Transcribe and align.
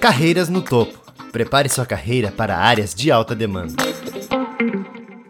Carreiras 0.00 0.48
no 0.48 0.62
topo. 0.62 0.98
Prepare 1.30 1.68
sua 1.68 1.84
carreira 1.84 2.32
para 2.32 2.56
áreas 2.56 2.94
de 2.94 3.12
alta 3.12 3.34
demanda. 3.34 3.74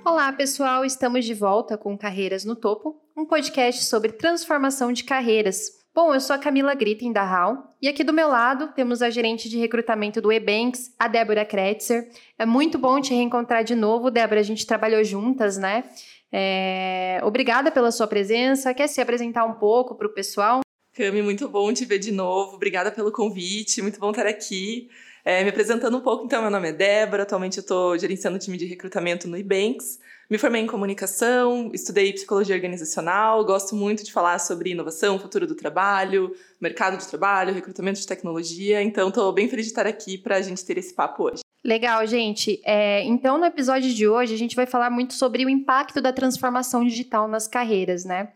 Olá, 0.05 0.33
pessoal, 0.33 0.85
estamos 0.85 1.25
de 1.25 1.35
volta 1.35 1.77
com 1.77 1.99
Carreiras 1.99 2.45
no 2.45 2.55
Topo, 2.55 2.95
um 3.17 3.27
podcast 3.27 3.83
sobre 3.83 4.13
transformação 4.13 4.93
de 4.93 5.03
carreiras. 5.03 5.81
Bom, 5.93 6.15
eu 6.15 6.21
sou 6.21 6.37
a 6.37 6.39
Camila 6.39 6.73
Gritten 6.73 7.13
da 7.13 7.23
HAL 7.23 7.77
e 7.83 7.89
aqui 7.89 8.05
do 8.05 8.13
meu 8.13 8.29
lado 8.29 8.69
temos 8.69 9.03
a 9.03 9.11
gerente 9.11 9.49
de 9.49 9.59
recrutamento 9.59 10.21
do 10.21 10.31
Ebanks, 10.31 10.95
a 10.97 11.09
Débora 11.09 11.45
Kretzer. 11.45 12.09
É 12.39 12.47
muito 12.47 12.79
bom 12.79 13.01
te 13.01 13.13
reencontrar 13.13 13.65
de 13.65 13.75
novo, 13.75 14.09
Débora. 14.09 14.39
A 14.39 14.45
gente 14.45 14.65
trabalhou 14.65 15.03
juntas, 15.03 15.59
né? 15.59 15.83
É... 16.31 17.21
Obrigada 17.25 17.73
pela 17.73 17.91
sua 17.91 18.07
presença. 18.07 18.73
Quer 18.73 18.87
se 18.87 19.01
apresentar 19.01 19.45
um 19.45 19.55
pouco 19.55 19.97
para 19.97 20.07
o 20.07 20.15
pessoal? 20.15 20.61
Cami, 21.01 21.23
muito 21.23 21.49
bom 21.49 21.73
te 21.73 21.87
ver 21.87 21.99
de 21.99 22.13
novo. 22.13 22.57
Obrigada 22.57 22.93
pelo 22.93 23.11
convite, 23.11 23.81
muito 23.81 23.99
bom 23.99 24.11
estar 24.11 24.27
aqui. 24.27 24.91
É, 25.25 25.43
me 25.43 25.49
apresentando 25.49 25.97
um 25.97 26.01
pouco, 26.03 26.27
então, 26.27 26.43
meu 26.43 26.51
nome 26.51 26.69
é 26.69 26.73
Débora, 26.75 27.23
atualmente 27.23 27.57
eu 27.57 27.63
estou 27.63 27.97
gerenciando 27.97 28.37
o 28.37 28.39
time 28.39 28.59
de 28.59 28.67
recrutamento 28.67 29.27
no 29.27 29.39
Ebanks. 29.39 29.99
Me 30.29 30.37
formei 30.37 30.61
em 30.61 30.67
comunicação, 30.67 31.71
estudei 31.73 32.13
psicologia 32.13 32.55
organizacional, 32.55 33.43
gosto 33.47 33.75
muito 33.75 34.05
de 34.05 34.13
falar 34.13 34.39
sobre 34.41 34.73
inovação, 34.73 35.19
futuro 35.19 35.47
do 35.47 35.55
trabalho, 35.55 36.37
mercado 36.61 36.99
de 36.99 37.09
trabalho, 37.09 37.55
recrutamento 37.55 37.99
de 37.99 38.07
tecnologia, 38.07 38.83
então 38.83 39.09
estou 39.09 39.33
bem 39.33 39.49
feliz 39.49 39.65
de 39.65 39.73
estar 39.73 39.87
aqui 39.87 40.19
para 40.19 40.37
a 40.37 40.43
gente 40.43 40.63
ter 40.67 40.77
esse 40.77 40.93
papo 40.93 41.25
hoje. 41.25 41.41
Legal, 41.65 42.07
gente. 42.07 42.61
É, 42.65 43.05
então, 43.05 43.39
no 43.39 43.45
episódio 43.45 43.93
de 43.93 44.07
hoje, 44.07 44.35
a 44.35 44.39
gente 44.39 44.57
vai 44.57 44.67
falar 44.67 44.91
muito 44.91 45.15
sobre 45.15 45.45
o 45.45 45.49
impacto 45.49 46.01
da 46.01 46.13
transformação 46.13 46.85
digital 46.85 47.29
nas 47.29 47.47
carreiras, 47.47 48.05
né? 48.05 48.33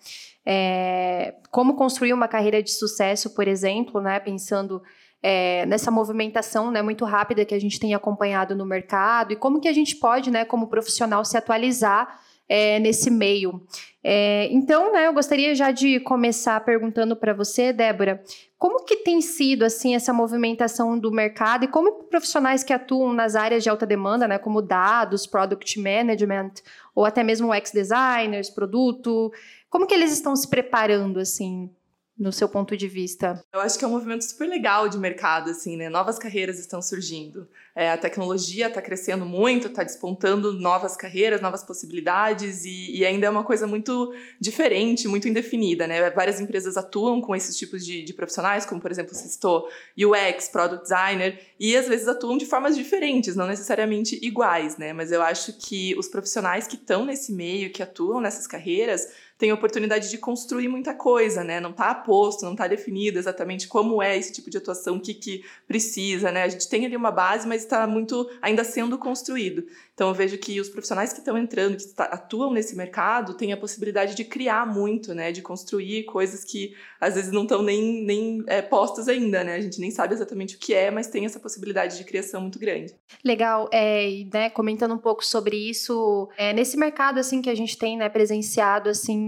É, 0.47 1.35
como 1.51 1.75
construir 1.75 2.13
uma 2.13 2.29
carreira 2.29 2.63
de 2.63 2.71
sucesso, 2.71 3.35
por 3.35 3.49
exemplo, 3.49 4.01
né? 4.01 4.21
Pensando 4.21 4.83
é, 5.27 5.65
nessa 5.65 5.91
movimentação 5.91 6.71
né, 6.71 6.83
muito 6.83 7.03
rápida 7.07 7.47
que 7.47 7.55
a 7.55 7.59
gente 7.59 7.81
tem 7.81 7.95
acompanhado 7.95 8.55
no 8.55 8.67
mercado 8.67 9.33
e 9.33 9.37
como 9.37 9.59
que 9.59 9.69
a 9.69 9.73
gente 9.73 9.97
pode, 9.97 10.31
né, 10.31 10.45
como 10.45 10.67
profissional, 10.67 11.25
se 11.25 11.35
atualizar 11.35 12.21
é, 12.47 12.79
nesse 12.79 13.11
meio. 13.11 13.63
É, 14.03 14.49
então, 14.53 14.93
né, 14.93 15.07
eu 15.07 15.15
gostaria 15.15 15.55
já 15.55 15.71
de 15.71 15.99
começar 16.01 16.63
perguntando 16.63 17.17
para 17.17 17.33
você, 17.33 17.73
Débora, 17.73 18.23
como 18.59 18.85
que 18.85 18.97
tem 18.97 19.23
sido 19.23 19.65
assim 19.65 19.95
essa 19.95 20.13
movimentação 20.13 20.99
do 20.99 21.11
mercado 21.11 21.65
e 21.65 21.69
como 21.69 22.05
profissionais 22.05 22.63
que 22.63 22.75
atuam 22.75 23.15
nas 23.15 23.35
áreas 23.35 23.63
de 23.63 23.71
alta 23.71 23.87
demanda, 23.87 24.29
né, 24.29 24.37
como 24.37 24.61
dados, 24.61 25.27
product 25.27 25.81
management 25.81 26.53
ou 26.95 27.07
até 27.07 27.23
mesmo 27.23 27.53
ex 27.55 27.71
designers, 27.73 28.51
produto, 28.51 29.33
como 29.75 29.89
que 29.89 29.95
eles 29.95 30.13
estão 30.13 30.37
se 30.37 30.47
preparando 30.47 31.19
assim 31.19 31.69
no 32.17 32.33
seu 32.33 32.49
ponto 32.49 32.77
de 32.77 32.87
vista? 32.87 33.45
Eu 33.53 33.59
acho 33.59 33.77
que 33.77 33.85
é 33.85 33.89
um 33.89 33.91
movimento 33.91 34.23
super 34.23 34.49
legal 34.49 34.89
de 34.89 34.97
mercado, 34.97 35.51
assim, 35.51 35.77
né? 35.77 35.89
Novas 35.89 36.17
carreiras 36.17 36.61
estão 36.61 36.81
surgindo. 36.81 37.49
É, 37.75 37.91
a 37.91 37.99
tecnologia 37.99 38.69
está 38.69 38.81
crescendo 38.81 39.27
muito, 39.27 39.67
está 39.67 39.83
despontando 39.83 40.53
novas 40.53 40.97
carreiras, 40.97 41.41
novas 41.41 41.65
possibilidades 41.65 42.65
e, 42.65 42.99
e, 42.99 43.05
ainda 43.05 43.27
é 43.27 43.31
uma 43.31 43.43
coisa 43.43 43.67
muito 43.67 44.15
diferente, 44.41 45.09
muito 45.09 45.29
indefinida, 45.29 45.89
né? 45.89 46.09
Várias 46.11 46.41
empresas 46.41 46.77
atuam 46.77 47.21
com 47.21 47.35
esses 47.35 47.57
tipos 47.59 47.85
de, 47.85 48.05
de 48.05 48.15
profissionais, 48.15 48.65
como 48.65 48.81
por 48.81 48.93
exemplo, 48.93 49.13
você 49.13 49.27
citou 49.27 49.69
UX, 49.99 50.49
Product 50.51 50.85
Designer, 50.85 51.37
e 51.59 51.77
às 51.77 51.89
vezes 51.89 52.07
atuam 52.07 52.39
de 52.39 52.47
formas 52.47 52.77
diferentes, 52.77 53.35
não 53.35 53.49
necessariamente 53.49 54.25
iguais, 54.25 54.77
né? 54.77 54.93
Mas 54.93 55.11
eu 55.11 55.21
acho 55.21 55.53
que 55.55 55.97
os 55.99 56.07
profissionais 56.07 56.69
que 56.69 56.77
estão 56.77 57.05
nesse 57.05 57.33
meio, 57.33 57.73
que 57.73 57.83
atuam 57.83 58.21
nessas 58.21 58.47
carreiras, 58.47 59.09
tem 59.37 59.51
a 59.51 59.55
oportunidade 59.55 60.11
de 60.11 60.19
construir 60.19 60.69
muita 60.69 60.95
coisa, 60.95 61.43
né? 61.43 61.61
Não 61.61 61.71
está 61.71 61.95
posto, 61.95 62.45
não 62.45 62.53
está 62.53 62.69
definido 62.69 63.19
exatamente 63.19 63.67
como 63.67 64.03
é 64.03 64.17
esse 64.17 64.33
tipo 64.33 64.49
de 64.49 64.59
atuação, 64.59 64.97
o 64.97 65.01
que, 65.01 65.15
que 65.15 65.45
precisa, 65.67 66.31
né? 66.31 66.43
A 66.45 66.49
gente 66.49 66.69
tem 66.69 66.87
ali 66.87 66.97
uma 66.97 67.11
base, 67.11 67.47
mas 67.47 67.63
está 67.63 67.87
muito 67.87 68.29
ainda 68.41 68.63
sendo 68.63 68.97
construído. 68.97 69.65
Então 69.93 70.09
eu 70.09 70.15
vejo 70.15 70.39
que 70.39 70.61
os 70.61 70.69
profissionais 70.69 71.13
que 71.13 71.19
estão 71.19 71.37
entrando, 71.37 71.77
que 71.77 71.85
atuam 71.97 72.53
nesse 72.53 72.77
mercado, 72.77 73.35
têm 73.35 73.53
a 73.53 73.57
possibilidade 73.57 74.15
de 74.15 74.25
criar 74.25 74.67
muito, 74.67 75.15
né? 75.15 75.33
De 75.33 75.43
construir 75.43 76.05
coisas 76.05 76.45
que 76.45 76.75
às 77.01 77.15
vezes 77.15 77.33
não 77.33 77.43
estão 77.43 77.63
nem, 77.63 78.05
nem 78.05 78.43
é, 78.47 78.63
postas 78.63 79.09
ainda, 79.09 79.43
né? 79.45 79.57
A 79.57 79.61
gente 79.61 79.81
nem 79.81 79.91
sabe 79.91 80.15
exatamente 80.15 80.57
o 80.57 80.59
que 80.59 80.75
é, 80.75 80.91
mas 80.91 81.09
tem 81.09 81.25
essa 81.25 81.41
possibilidade 81.41 81.99
de 81.99 82.05
criação 82.05 82.41
muito 82.41 82.59
grande. 82.59 82.95
Legal, 83.25 83.69
é, 83.73 84.25
né, 84.33 84.51
comentando 84.51 84.95
um 84.95 84.99
pouco 84.99 85.25
sobre 85.25 85.57
isso, 85.57 86.29
é, 86.37 86.53
nesse 86.53 86.77
mercado 86.77 87.19
assim 87.19 87.43
que 87.43 87.51
a 87.51 87.55
gente 87.55 87.77
tem 87.77 87.97
né, 87.97 88.09
presenciado, 88.09 88.89
assim, 88.89 89.25